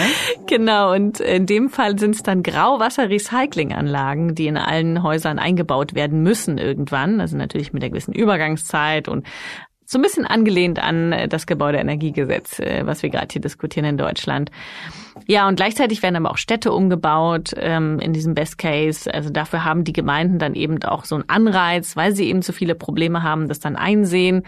Genau, 0.47 0.93
und 0.93 1.21
in 1.21 1.45
dem 1.45 1.69
Fall 1.69 1.97
sind 1.97 2.15
es 2.15 2.23
dann 2.23 2.43
Grauwasser-Recyclinganlagen, 2.43 4.36
die 4.36 4.47
in 4.47 4.58
allen 4.58 5.04
Häusern 5.04 5.39
eingebaut 5.39 5.95
werden 5.95 6.21
müssen 6.21 6.58
irgendwann, 6.58 7.04
also 7.19 7.37
natürlich 7.37 7.73
mit 7.73 7.81
der 7.81 7.89
gewissen 7.89 8.13
Übergangszeit 8.13 9.07
und 9.07 9.25
so 9.85 9.99
ein 9.99 10.01
bisschen 10.01 10.25
angelehnt 10.25 10.79
an 10.79 11.11
äh, 11.11 11.27
das 11.27 11.45
Gebäudeenergiegesetz, 11.45 12.59
äh, 12.59 12.85
was 12.85 13.03
wir 13.03 13.09
gerade 13.09 13.27
hier 13.31 13.41
diskutieren 13.41 13.85
in 13.85 13.97
Deutschland. 13.97 14.49
Ja, 15.27 15.47
und 15.47 15.55
gleichzeitig 15.55 16.01
werden 16.01 16.15
aber 16.15 16.31
auch 16.31 16.37
Städte 16.37 16.71
umgebaut 16.73 17.53
ähm, 17.57 17.99
in 17.99 18.11
diesem 18.11 18.33
Best 18.33 18.57
Case. 18.57 19.11
Also 19.11 19.29
dafür 19.29 19.63
haben 19.63 19.83
die 19.83 19.93
Gemeinden 19.93 20.39
dann 20.39 20.55
eben 20.55 20.81
auch 20.83 21.05
so 21.05 21.15
einen 21.15 21.29
Anreiz, 21.29 21.95
weil 21.95 22.15
sie 22.15 22.27
eben 22.27 22.41
so 22.41 22.51
viele 22.51 22.75
Probleme 22.75 23.23
haben, 23.23 23.47
das 23.47 23.59
dann 23.59 23.75
einsehen. 23.75 24.43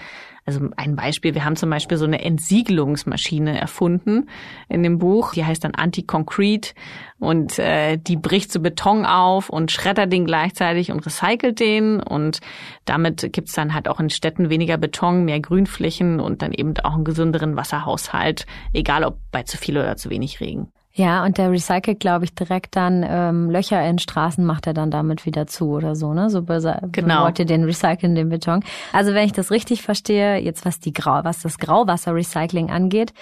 Also 0.48 0.62
ein 0.78 0.96
Beispiel, 0.96 1.36
wir 1.36 1.44
haben 1.44 1.58
zum 1.58 1.70
Beispiel 1.70 1.98
so 1.98 2.06
eine 2.06 2.24
Entsiegelungsmaschine 2.24 3.60
erfunden 3.60 4.30
in 4.70 4.82
dem 4.82 4.98
Buch, 4.98 5.34
die 5.34 5.44
heißt 5.44 5.62
dann 5.66 5.76
Anti-Concrete 5.76 6.74
und 7.20 7.60
äh, 7.60 7.98
die 7.98 8.16
bricht 8.16 8.54
so 8.54 8.62
Beton 8.62 9.06
auf 9.06 9.50
und 9.50 9.74
schreddert 9.74 10.14
den 10.14 10.24
gleichzeitig 10.24 10.90
und 10.90 11.06
recycelt 11.06 11.60
den 11.60 12.00
und 12.00 12.40
damit 12.86 13.34
gibt's 13.34 13.56
dann 13.56 13.74
halt 13.74 13.90
auch 13.90 14.00
in 14.00 14.10
Städten 14.10 14.50
weniger 14.50 14.78
Beton, 14.78 15.26
mehr 15.26 15.42
Grünflächen 15.42 16.22
und 16.22 16.42
dann 16.42 16.54
eben 16.54 16.74
auch 16.82 16.94
einen 16.94 17.04
gesünderen 17.04 17.58
Wasserhaushalt, 17.58 18.46
egal 18.72 19.04
ob 19.04 19.20
bei 19.32 19.44
zu 19.44 19.58
viel 19.58 19.78
oder 19.78 19.98
zu 19.98 20.10
wenig 20.10 20.40
Regen. 20.40 20.72
Ja, 20.98 21.24
und 21.24 21.38
der 21.38 21.52
recycelt, 21.52 22.00
glaube 22.00 22.26
ich, 22.26 22.34
direkt 22.34 22.76
dann 22.76 23.06
ähm, 23.08 23.52
Löcher 23.52 23.88
in 23.88 24.00
Straßen 24.00 24.44
macht 24.44 24.66
er 24.66 24.74
dann 24.74 24.90
damit 24.90 25.28
wieder 25.28 25.46
zu 25.46 25.70
oder 25.70 25.96
so, 25.96 26.12
ne? 26.12 26.32
So 26.32 26.42
böse 26.42 26.80
genau. 26.92 27.24
wollt 27.24 27.38
ihr 27.38 27.46
den 27.46 27.66
recyceln, 27.66 28.16
den 28.16 28.30
Beton. 28.30 28.64
Also 28.94 29.14
wenn 29.14 29.24
ich 29.24 29.32
das 29.32 29.52
richtig 29.52 29.84
verstehe, 29.84 30.40
jetzt 30.40 30.66
was 30.66 30.80
die 30.80 30.94
Grau, 30.94 31.24
was 31.24 31.44
das 31.44 31.60
Grauwasserrecycling 31.60 32.72
angeht, 32.72 33.14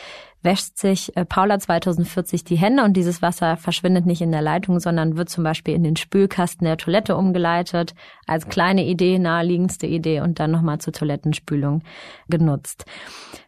wäscht 0.41 0.77
sich 0.77 1.17
äh, 1.17 1.25
Paula 1.25 1.59
2040 1.59 2.45
die 2.45 2.55
Hände 2.55 2.81
und 2.85 2.93
dieses 2.93 3.21
Wasser 3.21 3.57
verschwindet 3.57 4.05
nicht 4.05 4.21
in 4.21 4.31
der 4.31 4.41
Leitung, 4.41 4.79
sondern 4.79 5.17
wird 5.17 5.27
zum 5.27 5.43
Beispiel 5.43 5.73
in 5.73 5.83
den 5.83 5.97
Spülkasten 5.97 6.63
der 6.63 6.77
Toilette 6.77 7.17
umgeleitet, 7.17 7.93
als 8.25 8.47
kleine 8.47 8.85
Idee, 8.85 9.19
naheliegendste 9.19 9.85
Idee 9.85 10.21
und 10.21 10.39
dann 10.39 10.51
nochmal 10.51 10.77
zur 10.77 10.93
Toilettenspülung 10.93 11.81
genutzt. 12.29 12.85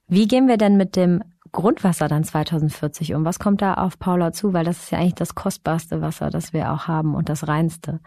Wie 0.10 0.28
gehen 0.28 0.50
wir 0.50 0.58
denn 0.58 0.76
mit 0.76 0.98
dem 0.98 1.22
Grundwasser 1.52 2.08
dann 2.08 2.24
2040 2.24 3.14
um? 3.14 3.26
Was 3.26 3.40
kommt 3.40 3.62
da 3.62 3.76
auf 3.76 4.00
Paula 4.00 4.32
zu? 4.32 4.54
Weil 4.54 4.66
das 4.66 4.84
ist 4.84 4.92
ja 4.92 5.00
eigentlich 5.00 5.16
das 5.16 5.36
kostbarste 5.36 6.02
Wasser, 6.02 6.30
das 6.30 6.54
wir 6.54 6.72
auch 6.72 6.88
haben 6.88 7.16
und 7.16 7.30
das 7.30 7.48
reinste. 7.48 8.00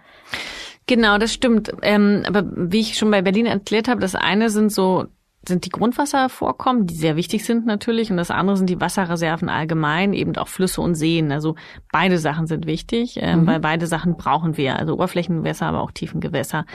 Genau, 0.87 1.19
das 1.19 1.33
stimmt. 1.33 1.73
Ähm, 1.83 2.25
aber 2.27 2.45
wie 2.55 2.81
ich 2.81 2.99
schon 2.99 3.11
bei 3.11 3.23
Berlin 3.23 3.47
erklärt 3.47 3.89
habe, 3.89 4.01
das 4.01 4.15
eine 4.15 4.51
sind 4.51 4.73
so 4.73 5.07
sind 5.47 5.65
die 5.65 5.71
Grundwasservorkommen, 5.71 6.87
die 6.87 6.95
sehr 6.95 7.17
wichtig 7.17 7.45
sind 7.45 7.65
natürlich, 7.65 8.11
und 8.11 8.19
das 8.19 8.31
andere 8.31 8.57
sind 8.57 8.69
die 8.69 8.81
Wasserreserven 8.81 9.49
allgemein, 9.49 10.13
eben 10.13 10.37
auch 10.37 10.49
Flüsse 10.49 10.83
und 10.83 10.95
Seen. 10.95 11.33
Also 11.33 11.55
beide 11.91 12.19
Sachen 12.19 12.47
sind 12.47 12.67
wichtig, 12.67 13.23
äh, 13.23 13.37
mhm. 13.37 13.47
weil 13.47 13.61
beide 13.61 13.87
Sachen 13.87 14.17
brauchen 14.17 14.57
wir, 14.59 14.79
also 14.79 14.95
Oberflächengewässer, 14.95 15.67
aber 15.67 15.81
auch 15.81 15.93
Tiefengewässer. 15.93 16.67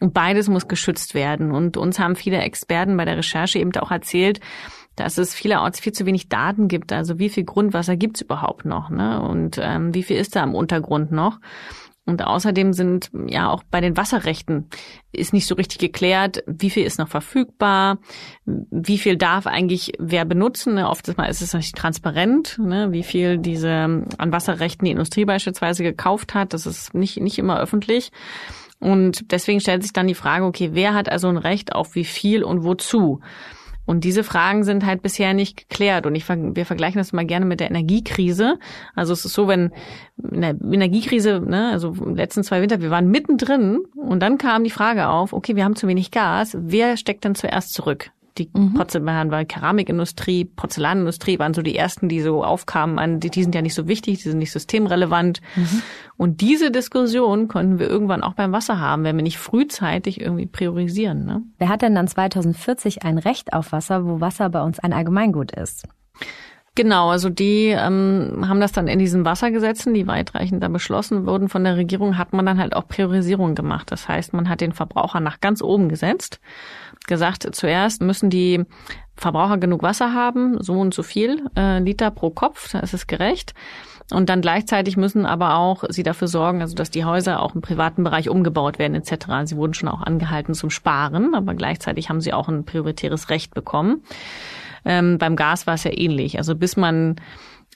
Und 0.00 0.12
beides 0.12 0.48
muss 0.48 0.68
geschützt 0.68 1.14
werden. 1.14 1.52
Und 1.52 1.76
uns 1.76 1.98
haben 1.98 2.16
viele 2.16 2.38
Experten 2.38 2.96
bei 2.96 3.04
der 3.04 3.16
Recherche 3.16 3.58
eben 3.58 3.74
auch 3.76 3.90
erzählt, 3.90 4.40
dass 4.96 5.18
es 5.18 5.34
vielerorts 5.34 5.80
viel 5.80 5.92
zu 5.92 6.06
wenig 6.06 6.28
Daten 6.28 6.68
gibt. 6.68 6.92
Also 6.92 7.18
wie 7.18 7.28
viel 7.28 7.44
Grundwasser 7.44 7.96
gibt's 7.96 8.20
überhaupt 8.20 8.64
noch? 8.64 8.90
Ne? 8.90 9.20
Und 9.22 9.58
ähm, 9.60 9.94
wie 9.94 10.02
viel 10.02 10.16
ist 10.16 10.36
da 10.36 10.42
im 10.42 10.54
Untergrund 10.54 11.12
noch? 11.12 11.38
Und 12.04 12.24
außerdem 12.24 12.72
sind 12.72 13.10
ja 13.28 13.48
auch 13.48 13.62
bei 13.62 13.80
den 13.80 13.96
Wasserrechten 13.96 14.68
ist 15.12 15.32
nicht 15.32 15.46
so 15.46 15.54
richtig 15.54 15.78
geklärt, 15.78 16.42
wie 16.46 16.70
viel 16.70 16.84
ist 16.84 16.98
noch 16.98 17.06
verfügbar, 17.06 17.98
wie 18.44 18.98
viel 18.98 19.16
darf 19.16 19.46
eigentlich 19.46 19.92
wer 20.00 20.24
benutzen. 20.24 20.74
Ne? 20.74 20.88
Oft 20.88 21.06
ist 21.06 21.42
es 21.42 21.54
nicht 21.54 21.76
transparent, 21.76 22.58
ne? 22.58 22.90
wie 22.90 23.04
viel 23.04 23.38
diese 23.38 23.70
an 23.70 24.32
Wasserrechten 24.32 24.84
die 24.84 24.90
Industrie 24.90 25.24
beispielsweise 25.24 25.84
gekauft 25.84 26.34
hat. 26.34 26.54
Das 26.54 26.66
ist 26.66 26.92
nicht, 26.92 27.20
nicht 27.20 27.38
immer 27.38 27.60
öffentlich. 27.60 28.10
Und 28.80 29.30
deswegen 29.30 29.60
stellt 29.60 29.84
sich 29.84 29.92
dann 29.92 30.08
die 30.08 30.16
Frage, 30.16 30.44
okay, 30.44 30.70
wer 30.72 30.94
hat 30.94 31.08
also 31.08 31.28
ein 31.28 31.36
Recht 31.36 31.72
auf 31.72 31.94
wie 31.94 32.04
viel 32.04 32.42
und 32.42 32.64
wozu? 32.64 33.20
Und 33.84 34.04
diese 34.04 34.24
Fragen 34.24 34.64
sind 34.64 34.86
halt 34.86 35.02
bisher 35.02 35.34
nicht 35.34 35.68
geklärt. 35.68 36.06
Und 36.06 36.14
ich, 36.14 36.28
wir 36.28 36.66
vergleichen 36.66 36.98
das 36.98 37.12
mal 37.12 37.26
gerne 37.26 37.46
mit 37.46 37.60
der 37.60 37.70
Energiekrise. 37.70 38.58
Also 38.94 39.12
es 39.12 39.24
ist 39.24 39.34
so, 39.34 39.48
wenn 39.48 39.72
in 40.30 40.40
der 40.40 40.56
Energiekrise, 40.60 41.40
ne, 41.40 41.70
also 41.72 41.92
letzten 41.92 42.44
zwei 42.44 42.62
Winter, 42.62 42.80
wir 42.80 42.90
waren 42.90 43.08
mittendrin 43.08 43.80
und 43.96 44.20
dann 44.20 44.38
kam 44.38 44.64
die 44.64 44.70
Frage 44.70 45.08
auf, 45.08 45.32
okay, 45.32 45.56
wir 45.56 45.64
haben 45.64 45.76
zu 45.76 45.88
wenig 45.88 46.10
Gas, 46.10 46.56
wer 46.58 46.96
steckt 46.96 47.24
denn 47.24 47.34
zuerst 47.34 47.72
zurück? 47.72 48.12
Die 48.38 48.50
mhm. 48.52 48.74
Porzellan, 48.74 49.30
war 49.30 49.44
Keramikindustrie, 49.44 50.44
Porzellanindustrie 50.44 51.38
waren 51.38 51.52
so 51.52 51.62
die 51.62 51.76
ersten, 51.76 52.08
die 52.08 52.22
so 52.22 52.42
aufkamen 52.44 52.98
an, 52.98 53.20
die, 53.20 53.30
die 53.30 53.42
sind 53.42 53.54
ja 53.54 53.62
nicht 53.62 53.74
so 53.74 53.88
wichtig, 53.88 54.22
die 54.22 54.28
sind 54.28 54.38
nicht 54.38 54.52
systemrelevant. 54.52 55.40
Mhm. 55.54 55.82
Und 56.16 56.40
diese 56.40 56.70
Diskussion 56.70 57.48
konnten 57.48 57.78
wir 57.78 57.88
irgendwann 57.88 58.22
auch 58.22 58.34
beim 58.34 58.52
Wasser 58.52 58.78
haben, 58.78 59.04
wenn 59.04 59.16
wir 59.16 59.22
nicht 59.22 59.38
frühzeitig 59.38 60.20
irgendwie 60.20 60.46
priorisieren. 60.46 61.24
Ne? 61.24 61.42
Wer 61.58 61.68
hat 61.68 61.82
denn 61.82 61.94
dann 61.94 62.08
2040 62.08 63.02
ein 63.02 63.18
Recht 63.18 63.52
auf 63.52 63.72
Wasser, 63.72 64.06
wo 64.06 64.20
Wasser 64.20 64.48
bei 64.48 64.62
uns 64.62 64.78
ein 64.78 64.92
Allgemeingut 64.92 65.52
ist? 65.52 65.86
Genau, 66.74 67.10
also 67.10 67.28
die 67.28 67.66
ähm, 67.66 68.46
haben 68.48 68.60
das 68.60 68.72
dann 68.72 68.88
in 68.88 68.98
diesen 68.98 69.26
Wassergesetzen, 69.26 69.92
die 69.92 70.06
weitreichend 70.06 70.62
da 70.62 70.68
beschlossen 70.68 71.26
wurden 71.26 71.50
von 71.50 71.64
der 71.64 71.76
Regierung, 71.76 72.16
hat 72.16 72.32
man 72.32 72.46
dann 72.46 72.58
halt 72.58 72.74
auch 72.74 72.88
Priorisierung 72.88 73.54
gemacht. 73.54 73.90
Das 73.90 74.08
heißt, 74.08 74.32
man 74.32 74.48
hat 74.48 74.62
den 74.62 74.72
Verbraucher 74.72 75.20
nach 75.20 75.40
ganz 75.40 75.60
oben 75.60 75.90
gesetzt 75.90 76.40
gesagt, 77.06 77.48
zuerst 77.54 78.02
müssen 78.02 78.30
die 78.30 78.64
Verbraucher 79.16 79.58
genug 79.58 79.82
Wasser 79.82 80.14
haben, 80.14 80.62
so 80.62 80.74
und 80.74 80.94
so 80.94 81.02
viel 81.02 81.46
äh, 81.56 81.78
Liter 81.78 82.10
pro 82.10 82.30
Kopf, 82.30 82.70
da 82.72 82.80
ist 82.80 82.94
es 82.94 83.06
gerecht. 83.06 83.54
Und 84.10 84.28
dann 84.28 84.40
gleichzeitig 84.40 84.96
müssen 84.96 85.24
aber 85.26 85.56
auch 85.56 85.84
sie 85.88 86.02
dafür 86.02 86.28
sorgen, 86.28 86.60
also 86.60 86.74
dass 86.74 86.90
die 86.90 87.04
Häuser 87.04 87.40
auch 87.40 87.54
im 87.54 87.62
privaten 87.62 88.04
Bereich 88.04 88.28
umgebaut 88.28 88.78
werden 88.78 88.94
etc. 88.94 89.26
Sie 89.44 89.56
wurden 89.56 89.74
schon 89.74 89.88
auch 89.88 90.02
angehalten 90.02 90.54
zum 90.54 90.70
Sparen, 90.70 91.34
aber 91.34 91.54
gleichzeitig 91.54 92.08
haben 92.08 92.20
sie 92.20 92.32
auch 92.32 92.48
ein 92.48 92.64
prioritäres 92.64 93.30
Recht 93.30 93.54
bekommen. 93.54 94.02
Ähm, 94.84 95.18
beim 95.18 95.36
Gas 95.36 95.66
war 95.66 95.74
es 95.74 95.84
ja 95.84 95.92
ähnlich. 95.96 96.38
Also 96.38 96.54
bis 96.56 96.76
man 96.76 97.16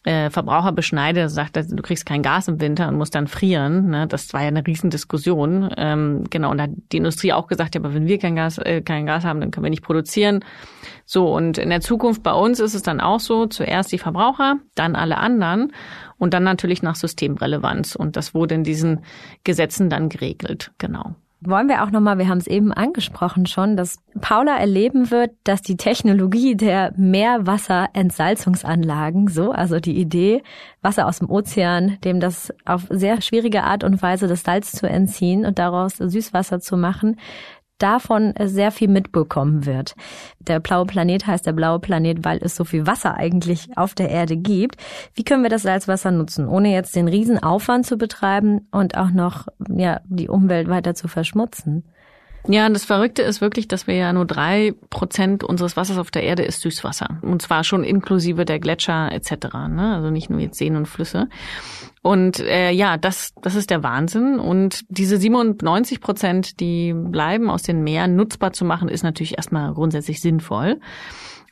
äh, 0.06 0.30
Verbraucher 0.30 0.70
beschneide, 0.70 1.28
sagt, 1.28 1.56
du 1.56 1.82
kriegst 1.82 2.06
kein 2.06 2.22
Gas 2.22 2.46
im 2.46 2.60
Winter 2.60 2.86
und 2.86 2.96
musst 2.96 3.16
dann 3.16 3.26
frieren. 3.26 3.90
Ne? 3.90 4.06
Das 4.06 4.32
war 4.32 4.42
ja 4.42 4.48
eine 4.48 4.64
Riesendiskussion. 4.64 5.68
Ähm, 5.76 6.24
genau, 6.30 6.52
und 6.52 6.58
da 6.58 6.64
hat 6.64 6.70
die 6.92 6.98
Industrie 6.98 7.32
auch 7.32 7.48
gesagt, 7.48 7.74
ja, 7.74 7.80
aber 7.80 7.92
wenn 7.92 8.06
wir 8.06 8.18
kein 8.18 8.36
Gas, 8.36 8.58
äh, 8.58 8.82
kein 8.82 9.06
Gas 9.06 9.24
haben, 9.24 9.40
dann 9.40 9.50
können 9.50 9.64
wir 9.64 9.70
nicht 9.70 9.82
produzieren. 9.82 10.44
So, 11.04 11.34
und 11.34 11.58
in 11.58 11.70
der 11.70 11.80
Zukunft 11.80 12.22
bei 12.22 12.32
uns 12.32 12.60
ist 12.60 12.74
es 12.74 12.82
dann 12.82 13.00
auch 13.00 13.18
so, 13.18 13.46
zuerst 13.46 13.90
die 13.90 13.98
Verbraucher, 13.98 14.58
dann 14.76 14.94
alle 14.94 15.18
anderen 15.18 15.72
und 16.18 16.34
dann 16.34 16.44
natürlich 16.44 16.82
nach 16.82 16.94
Systemrelevanz. 16.94 17.96
Und 17.96 18.16
das 18.16 18.32
wurde 18.32 18.54
in 18.54 18.62
diesen 18.62 19.00
Gesetzen 19.42 19.90
dann 19.90 20.08
geregelt, 20.08 20.70
genau 20.78 21.16
wollen 21.40 21.68
wir 21.68 21.84
auch 21.84 21.90
nochmal, 21.90 22.16
wir 22.18 22.28
haben 22.28 22.38
es 22.38 22.46
eben 22.46 22.72
angesprochen 22.72 23.44
schon, 23.46 23.76
dass 23.76 23.98
Paula 24.20 24.56
erleben 24.58 25.10
wird, 25.10 25.32
dass 25.44 25.60
die 25.60 25.76
Technologie 25.76 26.56
der 26.56 26.94
Meerwasserentsalzungsanlagen, 26.96 29.28
so, 29.28 29.52
also 29.52 29.78
die 29.78 29.98
Idee, 29.98 30.42
Wasser 30.80 31.06
aus 31.06 31.18
dem 31.18 31.28
Ozean, 31.30 31.98
dem 32.04 32.20
das 32.20 32.54
auf 32.64 32.86
sehr 32.88 33.20
schwierige 33.20 33.64
Art 33.64 33.84
und 33.84 34.00
Weise 34.00 34.28
das 34.28 34.44
Salz 34.44 34.72
zu 34.72 34.88
entziehen 34.88 35.44
und 35.44 35.58
daraus 35.58 35.96
Süßwasser 35.96 36.60
zu 36.60 36.78
machen, 36.78 37.18
davon 37.78 38.34
sehr 38.42 38.70
viel 38.70 38.88
mitbekommen 38.88 39.66
wird. 39.66 39.94
Der 40.38 40.60
blaue 40.60 40.86
Planet 40.86 41.26
heißt 41.26 41.46
der 41.46 41.52
blaue 41.52 41.78
Planet, 41.78 42.24
weil 42.24 42.38
es 42.42 42.56
so 42.56 42.64
viel 42.64 42.86
Wasser 42.86 43.14
eigentlich 43.14 43.76
auf 43.76 43.94
der 43.94 44.10
Erde 44.10 44.36
gibt. 44.36 44.76
Wie 45.14 45.24
können 45.24 45.42
wir 45.42 45.50
das 45.50 45.62
Salzwasser 45.62 46.10
nutzen, 46.10 46.48
ohne 46.48 46.72
jetzt 46.72 46.94
den 46.96 47.08
riesen 47.08 47.40
zu 47.82 47.96
betreiben 47.96 48.68
und 48.70 48.96
auch 48.96 49.10
noch 49.10 49.46
ja, 49.68 50.00
die 50.04 50.28
Umwelt 50.28 50.68
weiter 50.68 50.94
zu 50.94 51.08
verschmutzen? 51.08 51.84
Ja, 52.48 52.68
das 52.68 52.84
Verrückte 52.84 53.22
ist 53.22 53.40
wirklich, 53.40 53.66
dass 53.66 53.86
wir 53.86 53.96
ja 53.96 54.12
nur 54.12 54.24
drei 54.24 54.74
Prozent 54.90 55.42
unseres 55.42 55.76
Wassers 55.76 55.98
auf 55.98 56.10
der 56.10 56.22
Erde 56.22 56.44
ist 56.44 56.60
Süßwasser. 56.60 57.18
Und 57.22 57.42
zwar 57.42 57.64
schon 57.64 57.82
inklusive 57.82 58.44
der 58.44 58.60
Gletscher 58.60 59.10
etc. 59.12 59.32
Ne? 59.68 59.94
Also 59.96 60.10
nicht 60.10 60.30
nur 60.30 60.40
jetzt 60.40 60.58
Seen 60.58 60.76
und 60.76 60.86
Flüsse. 60.86 61.28
Und 62.06 62.38
äh, 62.38 62.70
ja, 62.70 62.98
das, 62.98 63.32
das 63.42 63.56
ist 63.56 63.68
der 63.68 63.82
Wahnsinn. 63.82 64.38
Und 64.38 64.84
diese 64.88 65.16
97 65.16 66.00
Prozent, 66.00 66.60
die 66.60 66.94
bleiben 66.94 67.50
aus 67.50 67.64
den 67.64 67.82
Meeren 67.82 68.14
nutzbar 68.14 68.52
zu 68.52 68.64
machen, 68.64 68.88
ist 68.88 69.02
natürlich 69.02 69.36
erstmal 69.36 69.74
grundsätzlich 69.74 70.20
sinnvoll. 70.20 70.78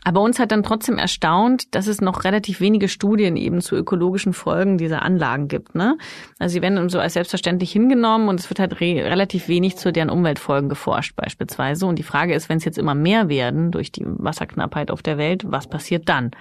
Aber 0.05 0.21
uns 0.21 0.39
hat 0.39 0.53
dann 0.53 0.63
trotzdem 0.63 0.99
erstaunt, 0.99 1.75
dass 1.75 1.87
es 1.87 2.03
noch 2.03 2.25
relativ 2.25 2.61
wenige 2.61 2.89
Studien 2.89 3.37
eben 3.37 3.63
zu 3.63 3.75
ökologischen 3.75 4.35
Folgen 4.35 4.77
dieser 4.77 5.03
Anlagen 5.03 5.49
gibt. 5.49 5.75
Ne? 5.75 5.97
Also 6.39 6.53
sie 6.53 6.63
werden 6.63 6.89
so 6.91 7.01
als 7.01 7.15
selbstverständlich 7.15 7.73
hingenommen 7.73 8.29
und 8.29 8.39
es 8.39 8.51
wird 8.51 8.61
halt 8.61 8.81
re 8.81 9.03
relativ 9.05 9.49
wenig 9.49 9.77
zu 9.77 9.93
deren 9.93 10.11
Umweltfolgen 10.11 10.69
geforscht 10.69 11.17
beispielsweise. 11.17 11.87
Und 11.87 11.99
die 11.99 12.03
Frage 12.03 12.35
ist, 12.35 12.51
wenn 12.51 12.59
es 12.59 12.67
jetzt 12.67 12.79
immer 12.79 12.95
mehr 12.95 13.31
werden 13.31 13.71
durch 13.71 13.91
die 13.91 14.05
Wasserknappheit 14.05 14.91
auf 14.91 15.03
der 15.03 15.17
Welt, 15.17 15.45
was 15.47 15.67
passiert 15.67 16.09
dann? 16.09 16.33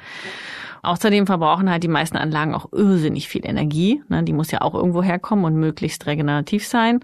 Außerdem 0.82 1.26
verbrauchen 1.26 1.69
halt 1.69 1.84
die 1.84 1.88
meisten 1.88 2.17
Anlagen 2.17 2.54
auch 2.54 2.73
irrsinnig 2.73 3.30
viel 3.30 3.45
Energie. 3.45 4.04
Ne? 4.10 4.23
Die 4.23 4.34
muss 4.34 4.52
ja 4.52 4.62
auch 4.62 4.76
irgendwo 4.76 5.02
herkommen 5.02 5.45
und 5.45 5.56
möglichst 5.56 6.06
regenerativ 6.06 6.67
sein. 6.67 6.99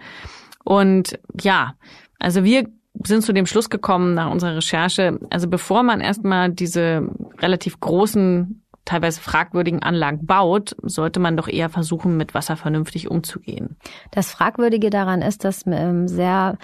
Und 0.65 1.17
ja, 1.41 1.75
also 2.19 2.43
wir 2.43 2.67
sind 3.03 3.23
zu 3.23 3.33
dem 3.33 3.45
Schluss 3.45 3.69
gekommen 3.69 4.13
nach 4.13 4.31
unserer 4.31 4.57
Recherche, 4.57 5.19
also 5.29 5.47
bevor 5.47 5.83
man 5.83 6.01
erstmal 6.01 6.49
diese 6.51 7.07
relativ 7.39 7.79
großen, 7.79 8.63
teilweise 8.85 9.21
fragwürdigen 9.21 9.83
Anlagen 9.83 10.25
baut, 10.25 10.75
sollte 10.81 11.19
man 11.19 11.37
doch 11.37 11.47
eher 11.47 11.69
versuchen, 11.69 12.17
mit 12.17 12.33
Wasser 12.33 12.57
vernünftig 12.57 13.09
umzugehen. 13.09 13.77
Das 14.11 14.31
Fragwürdige 14.31 14.89
daran 14.89 15.21
ist, 15.21 15.43
dass 15.43 15.61
sehr 15.61 16.57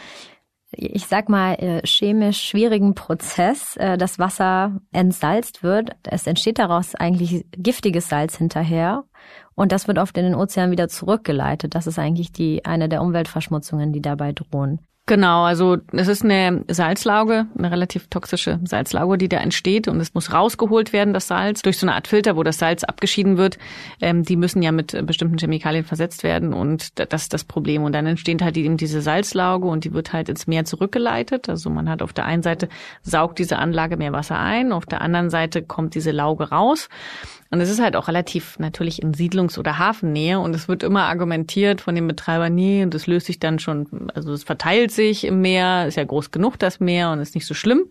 ich 0.77 1.07
sag 1.07 1.29
mal, 1.29 1.53
äh, 1.53 1.81
chemisch 1.85 2.41
schwierigen 2.41 2.95
Prozess 2.95 3.77
äh, 3.77 3.97
das 3.97 4.19
Wasser 4.19 4.81
entsalzt 4.91 5.63
wird. 5.63 5.91
Es 6.03 6.27
entsteht 6.27 6.59
daraus 6.59 6.95
eigentlich 6.95 7.45
giftiges 7.51 8.09
Salz 8.09 8.37
hinterher. 8.37 9.03
Und 9.55 9.71
das 9.71 9.87
wird 9.87 9.97
oft 9.97 10.17
in 10.17 10.25
den 10.25 10.35
Ozean 10.35 10.71
wieder 10.71 10.89
zurückgeleitet. 10.89 11.75
Das 11.75 11.87
ist 11.87 11.97
eigentlich 11.97 12.31
die, 12.31 12.65
eine 12.65 12.89
der 12.89 13.01
Umweltverschmutzungen, 13.01 13.93
die 13.93 14.01
dabei 14.01 14.33
drohen. 14.33 14.81
Genau, 15.07 15.43
also 15.43 15.77
es 15.91 16.07
ist 16.07 16.23
eine 16.23 16.63
Salzlauge, 16.67 17.45
eine 17.55 17.69
relativ 17.69 18.07
toxische 18.07 18.59
Salzlauge, 18.63 19.19
die 19.19 19.29
da 19.29 19.37
entsteht 19.37 19.87
und 19.87 20.01
es 20.01 20.15
muss 20.15 20.33
rausgeholt 20.33 20.93
werden, 20.93 21.13
das 21.13 21.27
Salz, 21.27 21.61
durch 21.61 21.77
so 21.77 21.85
eine 21.85 21.93
Art 21.93 22.07
Filter, 22.07 22.35
wo 22.37 22.41
das 22.41 22.57
Salz 22.57 22.83
abgeschieden 22.83 23.37
wird. 23.37 23.59
Ähm, 24.01 24.23
die 24.23 24.35
müssen 24.35 24.63
ja 24.63 24.71
mit 24.71 25.05
bestimmten 25.05 25.37
Chemikalien 25.37 25.85
versetzt 25.85 26.23
werden 26.23 26.55
und 26.55 26.99
das 26.99 27.21
ist 27.21 27.33
das 27.33 27.43
Problem. 27.43 27.83
Und 27.83 27.93
dann 27.93 28.07
entsteht 28.07 28.41
halt 28.41 28.57
eben 28.57 28.77
diese 28.77 28.99
Salzlauge 28.99 29.67
und 29.67 29.83
die 29.83 29.93
wird 29.93 30.11
halt 30.11 30.27
ins 30.27 30.47
Meer 30.47 30.65
zurückgeleitet. 30.65 31.49
Also 31.49 31.69
man 31.69 31.87
hat 31.87 32.01
auf 32.01 32.11
der 32.11 32.25
einen 32.25 32.41
Seite 32.41 32.67
saugt 33.03 33.37
diese 33.37 33.59
Anlage 33.59 33.97
mehr 33.97 34.11
Wasser 34.11 34.39
ein, 34.39 34.71
auf 34.71 34.87
der 34.87 35.01
anderen 35.01 35.29
Seite 35.29 35.61
kommt 35.61 35.93
diese 35.93 36.09
Lauge 36.09 36.49
raus. 36.49 36.89
Und 37.55 37.61
es 37.61 37.69
ist 37.69 37.81
halt 37.81 37.95
auch 37.95 38.09
relativ 38.09 38.59
natürlich 38.59 39.01
in 39.01 39.13
Siedlungs- 39.13 39.57
oder 39.57 39.79
Hafennähe 39.79 40.41
und 40.41 40.53
es 40.53 40.67
wird 40.67 40.83
immer 40.83 41.03
argumentiert 41.03 41.79
von 41.79 41.95
den 41.95 42.05
Betreibern, 42.05 42.53
nee, 42.53 42.83
und 42.83 42.93
das 42.93 43.07
löst 43.07 43.27
sich 43.27 43.39
dann 43.39 43.59
schon, 43.59 44.11
also 44.13 44.33
es 44.33 44.43
verteilt 44.43 44.91
sich 44.91 45.23
im 45.23 45.39
Meer, 45.39 45.87
ist 45.87 45.95
ja 45.95 46.03
groß 46.03 46.31
genug 46.31 46.59
das 46.59 46.81
Meer 46.81 47.11
und 47.11 47.19
ist 47.19 47.33
nicht 47.33 47.45
so 47.45 47.53
schlimm. 47.53 47.85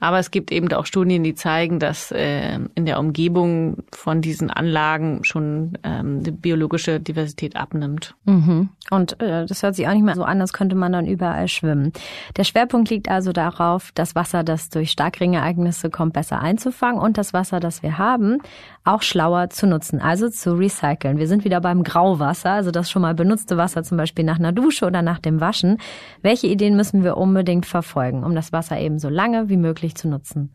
Aber 0.00 0.18
es 0.18 0.30
gibt 0.30 0.52
eben 0.52 0.70
auch 0.72 0.86
Studien, 0.86 1.24
die 1.24 1.34
zeigen, 1.34 1.78
dass 1.78 2.12
äh, 2.12 2.58
in 2.74 2.84
der 2.84 2.98
Umgebung 2.98 3.84
von 3.90 4.20
diesen 4.20 4.50
Anlagen 4.50 5.24
schon 5.24 5.78
ähm, 5.82 6.22
die 6.22 6.30
biologische 6.30 7.00
Diversität 7.00 7.56
abnimmt. 7.56 8.14
Mhm. 8.26 8.68
Und 8.90 9.20
äh, 9.22 9.46
das 9.46 9.62
hört 9.62 9.76
sich 9.76 9.88
auch 9.88 9.94
nicht 9.94 10.04
mehr 10.04 10.14
so 10.14 10.24
an, 10.24 10.40
als 10.40 10.52
könnte 10.52 10.76
man 10.76 10.92
dann 10.92 11.06
überall 11.06 11.48
schwimmen. 11.48 11.92
Der 12.36 12.44
Schwerpunkt 12.44 12.90
liegt 12.90 13.08
also 13.08 13.32
darauf, 13.32 13.92
das 13.94 14.14
Wasser, 14.14 14.44
das 14.44 14.68
durch 14.68 14.90
Starkregenereignisse 14.90 15.90
kommt, 15.90 16.12
besser 16.12 16.40
einzufangen 16.40 17.00
und 17.00 17.16
das 17.16 17.32
Wasser, 17.32 17.58
das 17.58 17.82
wir 17.82 17.96
haben, 17.96 18.38
auch 18.84 19.02
schlauer 19.02 19.48
zu 19.50 19.66
nutzen, 19.66 20.00
also 20.00 20.28
zu 20.28 20.52
recyceln. 20.52 21.16
Wir 21.16 21.26
sind 21.26 21.44
wieder 21.44 21.60
beim 21.60 21.82
Grauwasser, 21.82 22.50
also 22.50 22.70
das 22.70 22.90
schon 22.90 23.02
mal 23.02 23.14
benutzte 23.14 23.56
Wasser 23.56 23.82
zum 23.82 23.96
Beispiel 23.96 24.24
nach 24.24 24.38
einer 24.38 24.52
Dusche 24.52 24.86
oder 24.86 25.00
nach 25.00 25.18
dem 25.18 25.40
Waschen. 25.40 25.78
Welche 26.20 26.46
Ideen 26.46 26.76
müssen 26.76 27.02
wir 27.02 27.16
unbedingt 27.16 27.64
verfolgen, 27.64 28.24
um 28.24 28.34
das 28.34 28.52
Wasser 28.52 28.78
eben 28.78 28.98
so 28.98 29.08
lange 29.08 29.48
wie 29.48 29.56
möglich 29.56 29.94
zu 29.94 30.08
nutzen? 30.08 30.54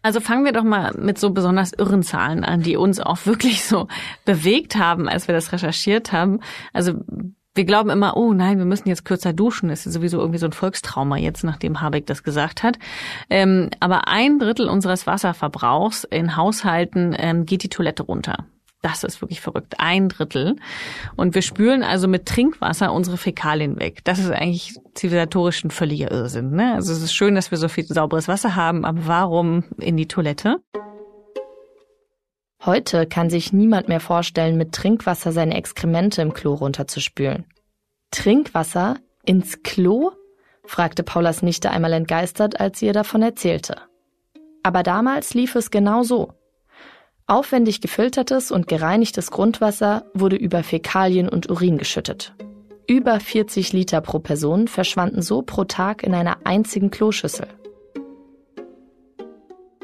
Also 0.00 0.18
fangen 0.18 0.44
wir 0.44 0.52
doch 0.52 0.64
mal 0.64 0.92
mit 0.98 1.18
so 1.18 1.30
besonders 1.30 1.72
irren 1.72 2.02
Zahlen 2.02 2.42
an, 2.42 2.62
die 2.62 2.76
uns 2.76 2.98
auch 2.98 3.24
wirklich 3.26 3.64
so 3.64 3.86
bewegt 4.24 4.76
haben, 4.76 5.08
als 5.08 5.28
wir 5.28 5.34
das 5.34 5.52
recherchiert 5.52 6.12
haben. 6.12 6.40
Also 6.72 6.94
wir 7.54 7.64
glauben 7.64 7.90
immer, 7.90 8.16
oh 8.16 8.32
nein, 8.32 8.58
wir 8.58 8.64
müssen 8.64 8.88
jetzt 8.88 9.04
kürzer 9.04 9.32
duschen. 9.32 9.68
Das 9.68 9.86
ist 9.86 9.92
sowieso 9.92 10.18
irgendwie 10.18 10.38
so 10.38 10.46
ein 10.46 10.52
Volkstrauma 10.52 11.16
jetzt, 11.16 11.44
nachdem 11.44 11.80
Habeck 11.80 12.06
das 12.06 12.22
gesagt 12.22 12.62
hat. 12.62 12.78
Ähm, 13.28 13.70
aber 13.80 14.08
ein 14.08 14.38
Drittel 14.38 14.68
unseres 14.68 15.06
Wasserverbrauchs 15.06 16.04
in 16.04 16.36
Haushalten 16.36 17.14
ähm, 17.18 17.44
geht 17.44 17.62
die 17.62 17.68
Toilette 17.68 18.04
runter. 18.04 18.46
Das 18.80 19.04
ist 19.04 19.20
wirklich 19.20 19.40
verrückt. 19.40 19.74
Ein 19.78 20.08
Drittel. 20.08 20.56
Und 21.14 21.36
wir 21.36 21.42
spülen 21.42 21.84
also 21.84 22.08
mit 22.08 22.26
Trinkwasser 22.26 22.92
unsere 22.92 23.16
Fäkalien 23.16 23.78
weg. 23.78 24.00
Das 24.04 24.18
ist 24.18 24.30
eigentlich 24.30 24.74
zivilisatorisch 24.94 25.62
ein 25.62 25.70
völliger 25.70 26.10
Irrsinn. 26.10 26.50
Ne? 26.50 26.74
Also 26.74 26.92
es 26.92 27.00
ist 27.00 27.14
schön, 27.14 27.36
dass 27.36 27.52
wir 27.52 27.58
so 27.58 27.68
viel 27.68 27.84
sauberes 27.84 28.26
Wasser 28.26 28.56
haben, 28.56 28.84
aber 28.84 29.06
warum 29.06 29.64
in 29.78 29.96
die 29.96 30.08
Toilette? 30.08 30.56
Heute 32.64 33.06
kann 33.06 33.28
sich 33.28 33.52
niemand 33.52 33.88
mehr 33.88 33.98
vorstellen, 33.98 34.56
mit 34.56 34.72
Trinkwasser 34.72 35.32
seine 35.32 35.56
Exkremente 35.56 36.22
im 36.22 36.32
Klo 36.32 36.54
runterzuspülen. 36.54 37.44
Trinkwasser 38.12 38.98
ins 39.24 39.64
Klo? 39.64 40.12
fragte 40.64 41.02
Paulas 41.02 41.42
Nichte 41.42 41.72
einmal 41.72 41.92
entgeistert, 41.92 42.60
als 42.60 42.78
sie 42.78 42.86
ihr 42.86 42.92
davon 42.92 43.20
erzählte. 43.20 43.78
Aber 44.62 44.84
damals 44.84 45.34
lief 45.34 45.56
es 45.56 45.72
genau 45.72 46.04
so. 46.04 46.34
Aufwendig 47.26 47.80
gefiltertes 47.80 48.52
und 48.52 48.68
gereinigtes 48.68 49.32
Grundwasser 49.32 50.04
wurde 50.14 50.36
über 50.36 50.62
Fäkalien 50.62 51.28
und 51.28 51.50
Urin 51.50 51.78
geschüttet. 51.78 52.32
Über 52.86 53.18
40 53.18 53.72
Liter 53.72 54.00
pro 54.00 54.20
Person 54.20 54.68
verschwanden 54.68 55.22
so 55.22 55.42
pro 55.42 55.64
Tag 55.64 56.04
in 56.04 56.14
einer 56.14 56.38
einzigen 56.44 56.92
Kloschüssel. 56.92 57.48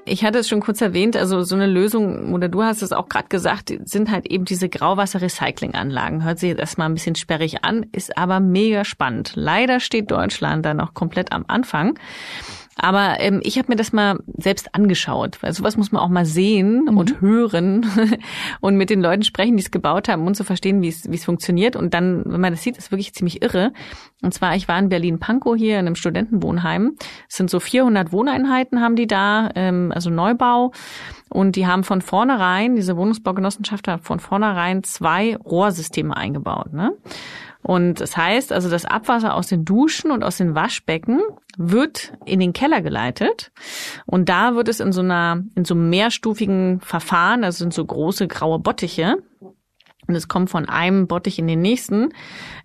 Ich 0.09 0.25
hatte 0.25 0.39
es 0.39 0.49
schon 0.49 0.61
kurz 0.61 0.81
erwähnt, 0.81 1.17
also 1.17 1.43
so 1.43 1.55
eine 1.55 1.67
Lösung, 1.67 2.33
oder 2.33 2.49
du 2.49 2.63
hast 2.63 2.83
es 2.83 2.93
auch 2.93 3.09
gerade 3.09 3.29
gesagt, 3.29 3.73
sind 3.85 4.11
halt 4.11 4.27
eben 4.27 4.45
diese 4.45 4.69
Grauwasser-Recycling-Anlagen. 4.69 6.25
Hört 6.25 6.39
sich 6.39 6.51
jetzt 6.51 6.61
erstmal 6.61 6.89
ein 6.89 6.95
bisschen 6.95 7.15
sperrig 7.15 7.65
an, 7.65 7.87
ist 7.93 8.17
aber 8.17 8.41
mega 8.41 8.85
spannend. 8.85 9.33
Leider 9.35 9.81
steht 9.81 10.11
Deutschland 10.11 10.65
da 10.65 10.75
noch 10.75 10.95
komplett 10.95 11.33
am 11.33 11.45
Anfang. 11.49 11.99
Aber 12.81 13.17
ähm, 13.19 13.41
ich 13.43 13.59
habe 13.59 13.69
mir 13.69 13.77
das 13.77 13.93
mal 13.93 14.21
selbst 14.37 14.75
angeschaut, 14.75 15.43
weil 15.43 15.53
sowas 15.53 15.77
muss 15.77 15.91
man 15.91 16.01
auch 16.01 16.09
mal 16.09 16.25
sehen 16.25 16.85
mhm. 16.85 16.97
und 16.97 17.21
hören 17.21 17.87
und 18.61 18.77
mit 18.77 18.89
den 18.89 19.03
Leuten 19.03 19.25
sprechen, 19.25 19.57
die 19.57 19.63
es 19.63 19.71
gebaut 19.71 20.09
haben, 20.09 20.27
um 20.27 20.35
zu 20.35 20.45
verstehen, 20.45 20.81
wie 20.81 20.89
es 20.89 21.11
wie 21.11 21.17
es 21.17 21.25
funktioniert. 21.25 21.75
Und 21.75 21.93
dann, 21.93 22.23
wenn 22.25 22.41
man 22.41 22.53
das 22.53 22.63
sieht, 22.63 22.79
ist 22.79 22.93
wirklich 22.93 23.13
ziemlich 23.15 23.43
irre. 23.43 23.73
Und 24.23 24.33
zwar, 24.33 24.55
ich 24.55 24.69
war 24.69 24.79
in 24.79 24.89
Berlin-Pankow 24.89 25.57
hier 25.57 25.79
in 25.79 25.87
einem 25.87 25.97
Studentenwohnheim. 25.97 26.97
Es 27.29 27.37
sind 27.37 27.51
so 27.51 27.61
400 27.61 28.13
Wohneinheiten 28.13 28.81
haben 28.81 28.97
die 28.97 29.07
da, 29.07 29.51
ähm, 29.55 29.93
also 29.95 30.11
Neubau. 30.11 30.73
Und 31.31 31.57
die 31.57 31.67
haben 31.67 31.85
von 31.85 32.01
vornherein, 32.01 32.77
diese 32.77 32.97
Wohnungsbaugenossenschaft 32.97 33.89
hat 33.89 34.01
von 34.03 34.21
vornherein 34.21 34.83
zwei 34.83 35.37
Rohrsysteme 35.37 36.17
eingebaut. 36.17 36.73
Ne? 36.73 36.93
Und 37.69 38.01
das 38.01 38.17
heißt 38.17 38.51
also, 38.51 38.71
das 38.71 38.87
Abwasser 38.87 39.35
aus 39.35 39.49
den 39.49 39.67
Duschen 39.67 40.11
und 40.11 40.25
aus 40.25 40.39
den 40.39 40.55
Waschbecken 40.55 41.21
wird 41.59 42.15
in 42.25 42.41
den 42.41 42.55
Keller 42.55 42.81
geleitet. 42.81 43.53
Und 44.07 44.31
da 44.31 44.55
wird 44.55 44.69
es 44.69 44.81
in 44.81 44.91
so 44.91 45.03
einer, 45.03 45.43
in 45.55 45.67
so 45.67 45.75
einem 45.75 45.91
mehrstufigen 45.91 46.81
Verfahren, 46.81 47.43
das 47.43 47.59
sind 47.59 47.75
so 47.75 47.85
große 47.85 48.27
graue 48.27 48.59
Bottiche, 48.59 49.19
und 50.09 50.15
es 50.15 50.27
kommt 50.27 50.51
von 50.51 50.69
einem 50.69 51.07
Bottich 51.07 51.39
in 51.39 51.47
den 51.47 51.61
nächsten, 51.61 52.09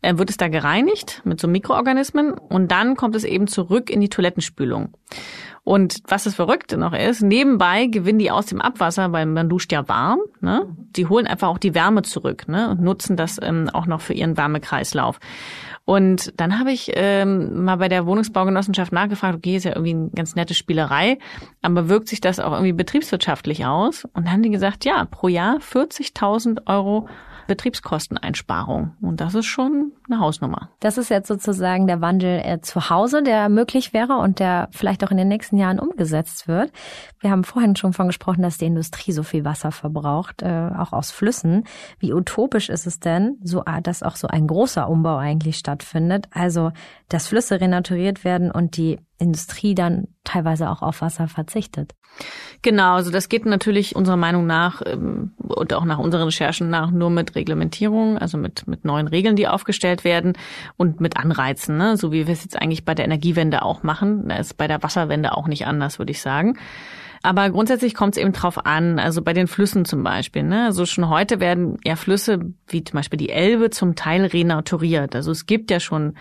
äh, 0.02 0.18
wird 0.18 0.30
es 0.30 0.38
da 0.38 0.48
gereinigt 0.48 1.22
mit 1.26 1.40
so 1.40 1.48
Mikroorganismen 1.48 2.34
und 2.34 2.72
dann 2.72 2.96
kommt 2.96 3.16
es 3.16 3.26
eben 3.26 3.48
zurück 3.48 3.90
in 3.90 4.02
die 4.02 4.10
Toilettenspülung. 4.10 4.94
Und 5.66 6.00
was 6.08 6.26
das 6.26 6.36
Verrückte 6.36 6.78
noch 6.78 6.94
ist, 6.94 7.22
nebenbei 7.22 7.86
gewinnen 7.86 8.20
die 8.20 8.32
aus 8.32 8.48
dem 8.48 8.60
Abwasser, 8.60 9.14
weil 9.14 9.26
man 9.26 9.48
duscht 9.48 9.72
ja 9.72 9.88
warm, 9.88 10.20
ne? 10.42 10.68
Die 10.96 11.08
holen 11.08 11.26
einfach 11.26 11.48
auch 11.48 11.58
die 11.58 11.74
Wärme 11.74 12.02
zurück, 12.02 12.50
ne? 12.50 12.70
Und 12.70 12.82
nutzen 12.82 13.16
das 13.16 13.40
ähm, 13.42 13.70
auch 13.72 13.86
noch 13.86 14.02
für 14.02 14.14
ihren 14.14 14.36
Wärmekreislauf. 14.36 15.20
Und 15.86 16.34
dann 16.40 16.60
habe 16.60 16.72
ich 16.72 16.92
ähm, 16.96 17.64
mal 17.64 17.78
bei 17.78 17.88
der 17.88 18.06
Wohnungsbaugenossenschaft 18.06 18.92
nachgefragt, 18.92 19.36
okay, 19.36 19.56
ist 19.56 19.64
ja 19.64 19.72
irgendwie 19.72 19.94
eine 19.94 20.10
ganz 20.10 20.36
nette 20.36 20.54
Spielerei, 20.54 21.18
aber 21.62 21.88
wirkt 21.88 22.10
sich 22.10 22.20
das 22.20 22.40
auch 22.40 22.52
irgendwie 22.52 22.74
betriebswirtschaftlich 22.74 23.66
aus? 23.66 24.04
Und 24.06 24.26
dann 24.26 24.32
haben 24.34 24.44
die 24.44 24.50
gesagt, 24.50 24.84
ja, 24.84 25.06
pro 25.06 25.30
Jahr 25.30 25.58
40.000 25.58 26.68
Euro 26.68 27.08
Betriebskosteneinsparung. 27.48 28.96
Und 29.02 29.22
das 29.22 29.36
ist 29.36 29.46
schon 29.46 29.92
eine 30.10 30.20
Hausnummer. 30.20 30.70
Das 30.80 30.98
ist 30.98 31.10
jetzt 31.10 31.28
sozusagen 31.28 31.88
der 31.88 32.02
Wandel 32.02 32.42
äh, 32.44 32.62
zu 32.62 32.90
Hause, 32.90 33.24
der 33.24 33.50
möglich 33.50 33.94
wäre 33.94 34.18
und 34.18 34.40
der 34.40 34.70
vielleicht 34.72 35.04
auch 35.04 35.12
in 35.12 35.18
den 35.18 35.28
nächsten 35.28 35.58
Jahren 35.58 35.80
umgesetzt 35.80 36.48
wird. 36.48 36.72
Wir 37.20 37.32
haben 37.32 37.44
vorhin 37.44 37.76
schon 37.76 37.94
von 37.94 38.08
gesprochen, 38.08 38.42
dass 38.42 38.58
die 38.58 38.66
Industrie 38.66 39.12
so 39.12 39.24
viel 39.24 39.46
Wasser 39.46 39.72
verbraucht, 39.72 40.42
äh, 40.42 40.70
auch 40.78 40.94
aus 40.94 41.12
Flüssen. 41.12 41.66
Wie 42.00 42.14
utopisch 42.14 42.70
ist 42.70 42.88
es 42.88 43.00
denn, 43.00 43.38
so, 43.44 43.64
ah, 43.66 43.82
dass 43.82 44.04
auch 44.04 44.16
so 44.16 44.28
ein 44.28 44.48
großer 44.48 44.90
Umbau 44.90 45.18
eigentlich 45.18 45.58
stattfindet? 45.58 46.28
Also, 46.32 46.72
dass 47.10 47.28
Flüsse 47.28 47.62
renaturiert 47.62 48.24
werden 48.24 48.52
und 48.52 48.78
die 48.78 49.00
Industrie 49.18 49.76
dann 49.76 50.08
teilweise 50.24 50.70
auch 50.70 50.82
auf 50.82 51.02
Wasser 51.02 51.28
verzichtet. 51.28 51.94
Genau, 52.62 52.94
also 52.94 53.12
das 53.12 53.28
geht 53.28 53.46
natürlich 53.46 53.96
unserer 53.96 54.18
Meinung 54.18 54.46
nach 54.46 54.82
ähm, 54.86 55.32
und 55.38 55.74
auch 55.74 55.86
nach 55.86 55.98
unseren 55.98 56.24
Recherchen 56.24 56.70
nach 56.70 56.92
nur 56.92 57.10
mit 57.10 57.36
Reglementierung, 57.36 58.18
also 58.18 58.38
mit, 58.38 58.68
mit 58.68 58.86
neuen 58.86 59.08
Regeln, 59.08 59.36
die 59.36 59.48
aufgestellt 59.48 60.04
werden 60.04 60.34
und 60.78 61.02
mit 61.02 61.18
Anreizen, 61.18 61.78
ne? 61.78 61.98
so 61.98 62.12
wie 62.12 62.28
wir 62.28 62.34
es 62.34 62.44
jetzt 62.44 62.62
eigentlich 62.62 62.86
bei 62.86 62.96
der 62.96 63.06
Energiewende 63.06 63.64
auch 63.64 63.84
machen. 63.84 64.30
Das 64.30 64.48
ist 64.48 64.58
bei 64.58 64.68
der 64.68 64.84
Wasserwende 64.84 65.36
auch 65.36 65.48
nicht 65.48 65.66
anders, 65.66 66.00
würde 66.00 66.12
ich 66.12 66.22
sagen. 66.22 66.58
Aber 67.24 67.50
grundsätzlich 67.50 67.96
kommt 67.96 68.18
es 68.18 68.22
eben 68.22 68.34
drauf 68.34 68.66
an, 68.66 69.00
also 69.00 69.22
bei 69.22 69.32
den 69.32 69.48
Flüssen 69.48 69.86
zum 69.86 70.04
Beispiel. 70.04 70.44
Ne? 70.44 70.66
Also 70.66 70.86
schon 70.86 71.08
heute 71.10 71.40
werden 71.40 71.78
ja 71.86 71.96
Flüsse 71.96 72.40
wie 72.68 72.84
zum 72.84 72.98
Beispiel 72.98 73.18
die 73.18 73.30
Elbe 73.30 73.70
zum 73.70 73.96
Teil 73.96 74.26
renaturiert. 74.26 75.16
Also 75.16 75.32
es 75.32 75.46
gibt 75.46 75.72
ja 75.72 75.80
schon 75.80 76.16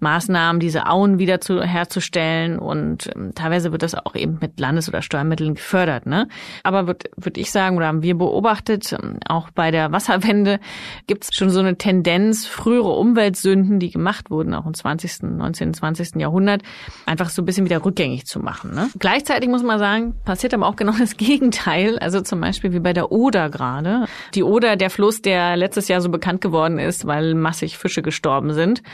Maßnahmen, 0.00 0.60
diese 0.60 0.86
Auen 0.86 1.18
wieder 1.18 1.40
zu, 1.40 1.62
herzustellen 1.62 2.58
und 2.58 3.10
ähm, 3.14 3.32
teilweise 3.34 3.72
wird 3.72 3.82
das 3.82 3.94
auch 3.94 4.14
eben 4.14 4.38
mit 4.40 4.58
Landes- 4.58 4.88
oder 4.88 5.02
Steuermitteln 5.02 5.56
gefördert. 5.56 6.06
Ne? 6.06 6.28
Aber 6.62 6.86
würde 6.86 7.10
würd 7.16 7.36
ich 7.36 7.50
sagen, 7.50 7.76
oder 7.76 7.88
haben 7.88 8.02
wir 8.02 8.16
beobachtet, 8.16 8.92
ähm, 8.92 9.18
auch 9.26 9.50
bei 9.50 9.70
der 9.70 9.92
Wasserwende 9.92 10.60
gibt 11.06 11.24
es 11.24 11.34
schon 11.34 11.50
so 11.50 11.60
eine 11.60 11.76
Tendenz, 11.76 12.46
frühere 12.46 12.92
Umweltsünden, 12.92 13.80
die 13.80 13.90
gemacht 13.90 14.30
wurden, 14.30 14.54
auch 14.54 14.66
im 14.66 14.74
20., 14.74 15.24
19., 15.24 15.74
20. 15.74 16.16
Jahrhundert, 16.16 16.62
einfach 17.04 17.28
so 17.28 17.42
ein 17.42 17.44
bisschen 17.44 17.64
wieder 17.64 17.84
rückgängig 17.84 18.24
zu 18.26 18.40
machen. 18.40 18.74
Ne? 18.74 18.88
Gleichzeitig 18.98 19.48
muss 19.50 19.62
man 19.62 19.78
sagen, 19.78 20.14
passiert 20.38 20.54
aber 20.54 20.68
auch 20.68 20.76
genau 20.76 20.92
das 20.96 21.16
Gegenteil. 21.16 21.98
Also 21.98 22.20
zum 22.20 22.40
Beispiel 22.40 22.72
wie 22.72 22.78
bei 22.78 22.92
der 22.92 23.10
Oder 23.10 23.50
gerade. 23.50 24.06
Die 24.34 24.44
Oder, 24.44 24.76
der 24.76 24.88
Fluss, 24.88 25.20
der 25.20 25.56
letztes 25.56 25.88
Jahr 25.88 26.00
so 26.00 26.10
bekannt 26.10 26.40
geworden 26.40 26.78
ist, 26.78 27.08
weil 27.08 27.34
massig 27.34 27.76
Fische 27.76 28.02
gestorben 28.02 28.52
sind. 28.52 28.84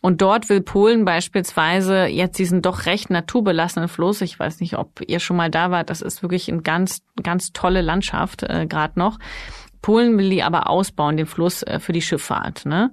Und 0.00 0.22
dort 0.22 0.48
will 0.48 0.62
Polen 0.62 1.04
beispielsweise 1.04 2.06
jetzt 2.06 2.38
diesen 2.38 2.62
doch 2.62 2.86
recht 2.86 3.10
naturbelassenen 3.10 3.90
Fluss, 3.90 4.22
ich 4.22 4.38
weiß 4.38 4.60
nicht, 4.60 4.78
ob 4.78 5.02
ihr 5.06 5.20
schon 5.20 5.36
mal 5.36 5.50
da 5.50 5.70
wart, 5.70 5.90
das 5.90 6.00
ist 6.00 6.22
wirklich 6.22 6.50
eine 6.50 6.62
ganz, 6.62 7.02
ganz 7.22 7.52
tolle 7.52 7.82
Landschaft 7.82 8.42
äh, 8.42 8.64
gerade 8.66 8.98
noch. 8.98 9.18
Polen 9.82 10.16
will 10.16 10.30
die 10.30 10.42
aber 10.42 10.70
ausbauen, 10.70 11.18
den 11.18 11.26
Fluss 11.26 11.62
äh, 11.64 11.80
für 11.80 11.92
die 11.92 12.00
Schifffahrt. 12.00 12.64
Ne? 12.64 12.92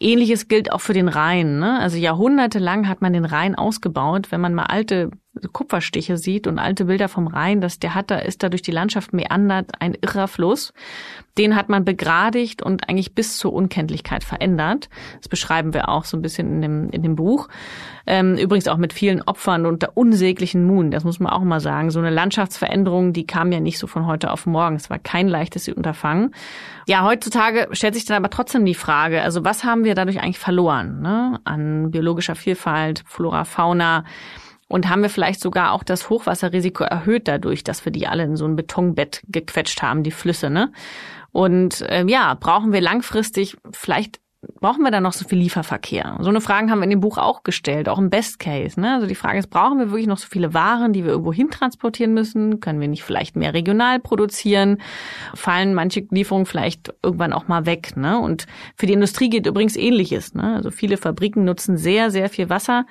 Ähnliches 0.00 0.48
gilt 0.48 0.72
auch 0.72 0.80
für 0.80 0.94
den 0.94 1.08
Rhein. 1.08 1.58
Ne? 1.58 1.78
Also 1.80 1.98
jahrhundertelang 1.98 2.88
hat 2.88 3.02
man 3.02 3.12
den 3.12 3.26
Rhein 3.26 3.54
ausgebaut. 3.54 4.28
Wenn 4.30 4.40
man 4.40 4.54
mal 4.54 4.64
alte 4.64 5.10
Kupferstiche 5.52 6.16
sieht 6.16 6.46
und 6.46 6.58
alte 6.58 6.86
Bilder 6.86 7.08
vom 7.08 7.26
Rhein, 7.26 7.60
dass 7.60 7.78
der 7.78 7.94
hat 7.94 8.10
da 8.10 8.18
ist 8.18 8.42
da 8.42 8.48
durch 8.48 8.62
die 8.62 8.70
Landschaft 8.70 9.12
meandert 9.12 9.72
ein 9.80 9.96
irrer 10.00 10.28
Fluss. 10.28 10.72
Den 11.38 11.54
hat 11.54 11.68
man 11.68 11.84
begradigt 11.84 12.62
und 12.62 12.88
eigentlich 12.88 13.14
bis 13.14 13.36
zur 13.36 13.52
Unkenntlichkeit 13.52 14.24
verändert. 14.24 14.88
Das 15.18 15.28
beschreiben 15.28 15.74
wir 15.74 15.88
auch 15.88 16.04
so 16.04 16.16
ein 16.16 16.22
bisschen 16.22 16.50
in 16.50 16.62
dem 16.62 16.90
in 16.90 17.02
dem 17.02 17.16
Buch. 17.16 17.48
Ähm, 18.06 18.36
übrigens 18.36 18.68
auch 18.68 18.76
mit 18.76 18.92
vielen 18.92 19.20
Opfern 19.22 19.66
und 19.66 19.82
der 19.82 19.96
unsäglichen 19.96 20.64
Mut. 20.64 20.92
Das 20.92 21.04
muss 21.04 21.18
man 21.18 21.32
auch 21.32 21.42
mal 21.42 21.60
sagen. 21.60 21.90
So 21.90 21.98
eine 21.98 22.10
Landschaftsveränderung, 22.10 23.12
die 23.12 23.26
kam 23.26 23.50
ja 23.50 23.60
nicht 23.60 23.78
so 23.78 23.86
von 23.86 24.06
heute 24.06 24.30
auf 24.30 24.46
morgen. 24.46 24.76
Es 24.76 24.90
war 24.90 24.98
kein 24.98 25.26
leichtes 25.26 25.68
Unterfangen. 25.68 26.34
Ja, 26.86 27.02
heutzutage 27.04 27.68
stellt 27.72 27.94
sich 27.94 28.04
dann 28.04 28.18
aber 28.18 28.30
trotzdem 28.30 28.64
die 28.64 28.74
Frage, 28.74 29.22
also 29.22 29.44
was 29.44 29.64
haben 29.64 29.84
wir 29.84 29.94
dadurch 29.94 30.20
eigentlich 30.20 30.38
verloren 30.38 31.00
ne? 31.00 31.40
an 31.44 31.90
biologischer 31.90 32.36
Vielfalt, 32.36 33.02
Flora, 33.06 33.44
Fauna? 33.44 34.04
Und 34.68 34.88
haben 34.88 35.02
wir 35.02 35.10
vielleicht 35.10 35.40
sogar 35.40 35.72
auch 35.72 35.84
das 35.84 36.10
Hochwasserrisiko 36.10 36.84
erhöht 36.84 37.28
dadurch, 37.28 37.62
dass 37.62 37.84
wir 37.84 37.92
die 37.92 38.08
alle 38.08 38.24
in 38.24 38.36
so 38.36 38.46
ein 38.46 38.56
Betonbett 38.56 39.22
gequetscht 39.28 39.80
haben, 39.82 40.02
die 40.02 40.10
Flüsse, 40.10 40.50
ne? 40.50 40.72
Und 41.30 41.82
äh, 41.82 42.04
ja, 42.06 42.34
brauchen 42.34 42.72
wir 42.72 42.80
langfristig 42.80 43.56
vielleicht 43.70 44.20
brauchen 44.60 44.82
wir 44.82 44.90
da 44.90 45.00
noch 45.00 45.12
so 45.12 45.26
viel 45.26 45.38
Lieferverkehr? 45.38 46.18
So 46.20 46.28
eine 46.28 46.40
Frage 46.40 46.70
haben 46.70 46.78
wir 46.78 46.84
in 46.84 46.90
dem 46.90 47.00
Buch 47.00 47.18
auch 47.18 47.42
gestellt, 47.42 47.88
auch 47.88 47.98
im 47.98 48.10
Best 48.10 48.38
Case. 48.38 48.80
Ne? 48.80 48.94
Also 48.94 49.06
die 49.06 49.14
Frage 49.14 49.38
ist, 49.38 49.48
brauchen 49.48 49.78
wir 49.78 49.90
wirklich 49.90 50.06
noch 50.06 50.18
so 50.18 50.26
viele 50.28 50.54
Waren, 50.54 50.92
die 50.92 51.04
wir 51.04 51.12
irgendwo 51.12 51.32
hintransportieren 51.32 52.14
müssen? 52.14 52.60
Können 52.60 52.80
wir 52.80 52.88
nicht 52.88 53.02
vielleicht 53.02 53.36
mehr 53.36 53.54
regional 53.54 54.00
produzieren? 54.00 54.78
Fallen 55.34 55.74
manche 55.74 56.06
Lieferungen 56.10 56.46
vielleicht 56.46 56.94
irgendwann 57.02 57.32
auch 57.32 57.48
mal 57.48 57.66
weg? 57.66 57.96
Ne? 57.96 58.18
Und 58.18 58.46
für 58.76 58.86
die 58.86 58.92
Industrie 58.92 59.30
geht 59.30 59.46
übrigens 59.46 59.76
Ähnliches. 59.76 60.34
Ne? 60.34 60.54
Also 60.54 60.70
viele 60.70 60.96
Fabriken 60.96 61.44
nutzen 61.44 61.76
sehr, 61.76 62.10
sehr 62.10 62.28
viel 62.28 62.48
Wasser 62.48 62.86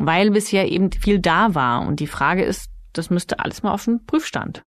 weil 0.00 0.30
bisher 0.30 0.68
eben 0.70 0.90
viel 0.90 1.18
da 1.18 1.54
war. 1.54 1.86
Und 1.86 2.00
die 2.00 2.06
Frage 2.06 2.42
ist, 2.42 2.70
das 2.92 3.10
müsste 3.10 3.38
alles 3.38 3.62
mal 3.62 3.72
auf 3.72 3.84
den 3.84 4.04
Prüfstand. 4.04 4.62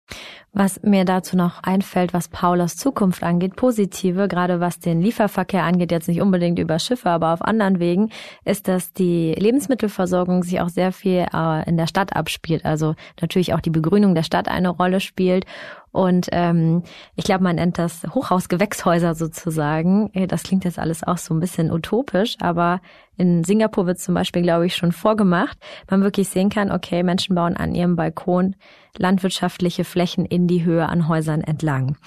Was 0.53 0.83
mir 0.83 1.05
dazu 1.05 1.37
noch 1.37 1.63
einfällt, 1.63 2.13
was 2.13 2.27
Paulas 2.27 2.75
Zukunft 2.75 3.23
angeht, 3.23 3.55
positive, 3.55 4.27
gerade 4.27 4.59
was 4.59 4.79
den 4.79 5.01
Lieferverkehr 5.01 5.63
angeht, 5.63 5.91
jetzt 5.91 6.09
nicht 6.09 6.19
unbedingt 6.21 6.59
über 6.59 6.77
Schiffe, 6.77 7.09
aber 7.09 7.31
auf 7.31 7.41
anderen 7.41 7.79
Wegen, 7.79 8.09
ist, 8.43 8.67
dass 8.67 8.91
die 8.91 9.33
Lebensmittelversorgung 9.33 10.43
sich 10.43 10.59
auch 10.59 10.67
sehr 10.67 10.91
viel 10.91 11.25
äh, 11.33 11.69
in 11.69 11.77
der 11.77 11.87
Stadt 11.87 12.17
abspielt. 12.17 12.65
Also 12.65 12.95
natürlich 13.21 13.53
auch 13.53 13.61
die 13.61 13.69
Begrünung 13.69 14.13
der 14.13 14.23
Stadt 14.23 14.49
eine 14.49 14.67
Rolle 14.67 14.99
spielt 14.99 15.45
und 15.91 16.29
ähm, 16.31 16.83
ich 17.15 17.25
glaube, 17.25 17.43
man 17.43 17.57
nennt 17.57 17.77
das 17.77 18.03
Hochhausgewächshäuser 18.13 19.13
sozusagen. 19.13 20.09
Äh, 20.13 20.27
das 20.27 20.43
klingt 20.43 20.63
jetzt 20.63 20.79
alles 20.79 21.03
auch 21.03 21.17
so 21.17 21.33
ein 21.33 21.39
bisschen 21.39 21.71
utopisch, 21.71 22.37
aber 22.39 22.81
in 23.17 23.43
Singapur 23.43 23.85
wird 23.87 23.99
zum 23.99 24.15
Beispiel, 24.15 24.41
glaube 24.41 24.65
ich, 24.65 24.75
schon 24.75 24.93
vorgemacht. 24.93 25.57
Man 25.89 26.01
wirklich 26.01 26.29
sehen 26.29 26.49
kann, 26.49 26.71
okay, 26.71 27.03
Menschen 27.03 27.35
bauen 27.35 27.57
an 27.57 27.75
ihrem 27.75 27.97
Balkon 27.97 28.55
landwirtschaftliche 28.97 29.83
Flächen 29.83 30.25
in 30.25 30.47
die 30.47 30.63
Höhe 30.63 30.87
an 30.87 31.07
Häusern 31.07 31.41
entlang. 31.41 31.97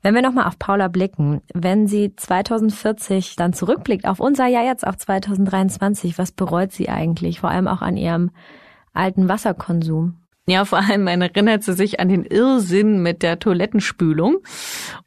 Wenn 0.00 0.14
wir 0.14 0.22
nochmal 0.22 0.46
auf 0.46 0.58
Paula 0.58 0.88
blicken, 0.88 1.40
wenn 1.54 1.88
sie 1.88 2.14
2040 2.14 3.34
dann 3.36 3.52
zurückblickt 3.52 4.06
auf 4.06 4.20
unser 4.20 4.46
Jahr 4.46 4.64
jetzt, 4.64 4.86
auf 4.86 4.96
2023, 4.96 6.18
was 6.18 6.30
bereut 6.30 6.72
sie 6.72 6.88
eigentlich? 6.88 7.40
Vor 7.40 7.50
allem 7.50 7.66
auch 7.66 7.82
an 7.82 7.96
ihrem 7.96 8.30
alten 8.92 9.28
Wasserkonsum. 9.28 10.14
Ja, 10.48 10.64
vor 10.64 10.78
allem 10.78 11.06
erinnert 11.06 11.62
sie 11.62 11.74
sich 11.74 12.00
an 12.00 12.08
den 12.08 12.24
Irrsinn 12.24 13.02
mit 13.02 13.22
der 13.22 13.38
Toilettenspülung. 13.38 14.38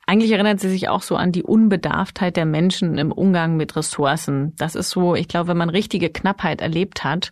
Eigentlich 0.06 0.32
erinnert 0.32 0.60
sie 0.60 0.70
sich 0.70 0.88
auch 0.88 1.02
so 1.02 1.16
an 1.16 1.32
die 1.32 1.42
Unbedarftheit 1.42 2.38
der 2.38 2.46
Menschen 2.46 3.00
im 3.00 3.12
Umgang 3.12 3.58
mit 3.58 3.76
Ressourcen. 3.76 4.54
Das 4.58 4.76
ist 4.76 4.92
so, 4.92 5.16
ich 5.16 5.28
glaube, 5.28 5.48
wenn 5.48 5.58
man 5.58 5.70
richtige 5.70 6.12
Knappheit 6.12 6.62
erlebt 6.62 7.04
hat, 7.04 7.32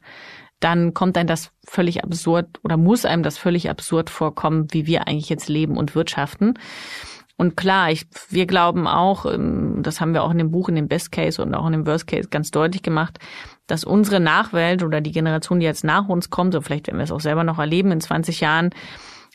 dann 0.59 0.93
kommt 0.93 1.17
einem 1.17 1.27
das 1.27 1.51
völlig 1.65 2.03
absurd 2.03 2.59
oder 2.63 2.77
muss 2.77 3.05
einem 3.05 3.23
das 3.23 3.37
völlig 3.37 3.69
absurd 3.69 4.09
vorkommen, 4.09 4.67
wie 4.71 4.87
wir 4.87 5.07
eigentlich 5.07 5.29
jetzt 5.29 5.49
leben 5.49 5.77
und 5.77 5.95
wirtschaften. 5.95 6.55
Und 7.37 7.55
klar, 7.55 7.89
ich, 7.89 8.05
wir 8.29 8.45
glauben 8.45 8.85
auch, 8.85 9.25
ähm, 9.25 9.79
das 9.81 10.01
haben 10.01 10.13
wir 10.13 10.23
auch 10.23 10.31
in 10.31 10.37
dem 10.37 10.51
Buch, 10.51 10.67
in 10.67 10.75
dem 10.75 10.89
Best 10.89 11.13
Case 11.13 11.41
und 11.41 11.55
auch 11.55 11.65
in 11.67 11.71
dem 11.71 11.87
Worst 11.87 12.05
Case 12.05 12.27
ganz 12.27 12.51
deutlich 12.51 12.83
gemacht, 12.83 13.17
dass 13.65 13.85
unsere 13.85 14.19
Nachwelt 14.19 14.83
oder 14.83 14.99
die 14.99 15.13
Generation, 15.13 15.61
die 15.61 15.65
jetzt 15.65 15.85
nach 15.85 16.09
uns 16.09 16.29
kommt, 16.29 16.53
so 16.53 16.59
vielleicht 16.59 16.87
werden 16.87 16.97
wir 16.97 17.03
es 17.03 17.13
auch 17.13 17.21
selber 17.21 17.45
noch 17.45 17.57
erleben 17.57 17.93
in 17.93 18.01
20 18.01 18.41
Jahren, 18.41 18.71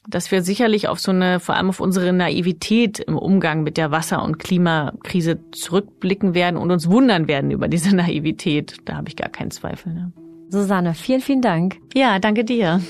dass 0.06 0.30
wir 0.30 0.42
sicherlich 0.42 0.86
auf 0.88 1.00
so 1.00 1.12
eine, 1.12 1.40
vor 1.40 1.54
allem 1.54 1.70
auf 1.70 1.80
unsere 1.80 2.12
Naivität 2.12 3.00
im 3.00 3.16
Umgang 3.16 3.62
mit 3.62 3.78
der 3.78 3.90
Wasser- 3.90 4.22
und 4.22 4.38
Klimakrise 4.38 5.38
zurückblicken 5.52 6.34
werden 6.34 6.58
und 6.58 6.70
uns 6.70 6.90
wundern 6.90 7.26
werden 7.26 7.50
über 7.50 7.68
diese 7.68 7.96
Naivität. 7.96 8.76
Da 8.84 8.96
habe 8.96 9.08
ich 9.08 9.16
gar 9.16 9.30
keinen 9.30 9.50
Zweifel. 9.50 9.94
Ne? 9.94 10.12
Susanne, 10.54 10.94
vielen, 10.94 11.20
vielen 11.20 11.42
Dank. 11.42 11.78
Ja, 11.94 12.20
danke 12.20 12.44
dir. 12.44 12.80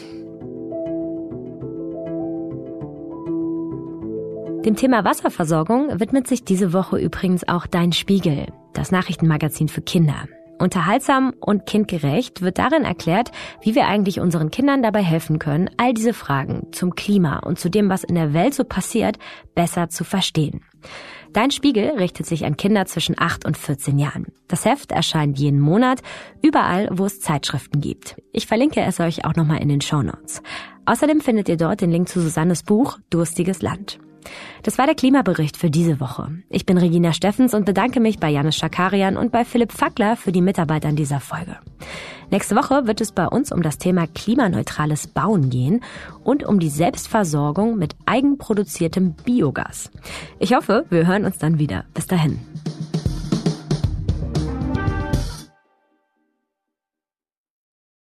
Dem 4.64 4.76
Thema 4.76 5.04
Wasserversorgung 5.04 5.98
widmet 5.98 6.26
sich 6.26 6.44
diese 6.44 6.72
Woche 6.74 6.98
übrigens 6.98 7.48
auch 7.48 7.66
Dein 7.66 7.92
Spiegel, 7.92 8.48
das 8.74 8.90
Nachrichtenmagazin 8.90 9.68
für 9.68 9.80
Kinder. 9.80 10.26
Unterhaltsam 10.58 11.32
und 11.40 11.64
kindgerecht 11.64 12.42
wird 12.42 12.58
darin 12.58 12.84
erklärt, 12.84 13.30
wie 13.62 13.74
wir 13.74 13.86
eigentlich 13.86 14.20
unseren 14.20 14.50
Kindern 14.50 14.82
dabei 14.82 15.02
helfen 15.02 15.38
können, 15.38 15.70
all 15.78 15.94
diese 15.94 16.12
Fragen 16.12 16.68
zum 16.72 16.94
Klima 16.94 17.38
und 17.38 17.58
zu 17.58 17.70
dem, 17.70 17.88
was 17.88 18.04
in 18.04 18.14
der 18.14 18.34
Welt 18.34 18.54
so 18.54 18.64
passiert, 18.64 19.18
besser 19.54 19.88
zu 19.88 20.04
verstehen. 20.04 20.62
Dein 21.34 21.50
Spiegel 21.50 21.90
richtet 21.98 22.26
sich 22.26 22.44
an 22.44 22.56
Kinder 22.56 22.86
zwischen 22.86 23.16
8 23.18 23.44
und 23.44 23.58
14 23.58 23.98
Jahren. 23.98 24.26
Das 24.46 24.64
Heft 24.64 24.92
erscheint 24.92 25.36
jeden 25.36 25.58
Monat 25.58 26.00
überall, 26.42 26.88
wo 26.92 27.06
es 27.06 27.20
Zeitschriften 27.20 27.80
gibt. 27.80 28.22
Ich 28.32 28.46
verlinke 28.46 28.80
es 28.82 29.00
euch 29.00 29.24
auch 29.24 29.34
nochmal 29.34 29.60
in 29.60 29.68
den 29.68 29.80
Show 29.80 30.00
Notes. 30.00 30.42
Außerdem 30.86 31.20
findet 31.20 31.48
ihr 31.48 31.56
dort 31.56 31.80
den 31.80 31.90
Link 31.90 32.08
zu 32.08 32.20
Susannes 32.20 32.62
Buch 32.62 32.98
Durstiges 33.10 33.62
Land. 33.62 33.98
Das 34.62 34.78
war 34.78 34.86
der 34.86 34.94
Klimabericht 34.94 35.56
für 35.56 35.70
diese 35.70 36.00
Woche. 36.00 36.30
Ich 36.48 36.66
bin 36.66 36.78
Regina 36.78 37.12
Steffens 37.12 37.54
und 37.54 37.64
bedanke 37.64 38.00
mich 38.00 38.18
bei 38.18 38.30
Janis 38.30 38.56
Schakarian 38.56 39.16
und 39.16 39.32
bei 39.32 39.44
Philipp 39.44 39.72
Fackler 39.72 40.16
für 40.16 40.32
die 40.32 40.40
Mitarbeit 40.40 40.86
an 40.86 40.96
dieser 40.96 41.20
Folge. 41.20 41.56
Nächste 42.30 42.56
Woche 42.56 42.86
wird 42.86 43.00
es 43.00 43.12
bei 43.12 43.26
uns 43.26 43.52
um 43.52 43.62
das 43.62 43.78
Thema 43.78 44.06
klimaneutrales 44.06 45.06
Bauen 45.06 45.50
gehen 45.50 45.82
und 46.24 46.44
um 46.44 46.58
die 46.58 46.70
Selbstversorgung 46.70 47.76
mit 47.76 47.94
eigenproduziertem 48.06 49.12
Biogas. 49.12 49.90
Ich 50.38 50.54
hoffe, 50.54 50.86
wir 50.90 51.06
hören 51.06 51.24
uns 51.24 51.38
dann 51.38 51.58
wieder. 51.58 51.84
Bis 51.94 52.06
dahin. 52.06 52.40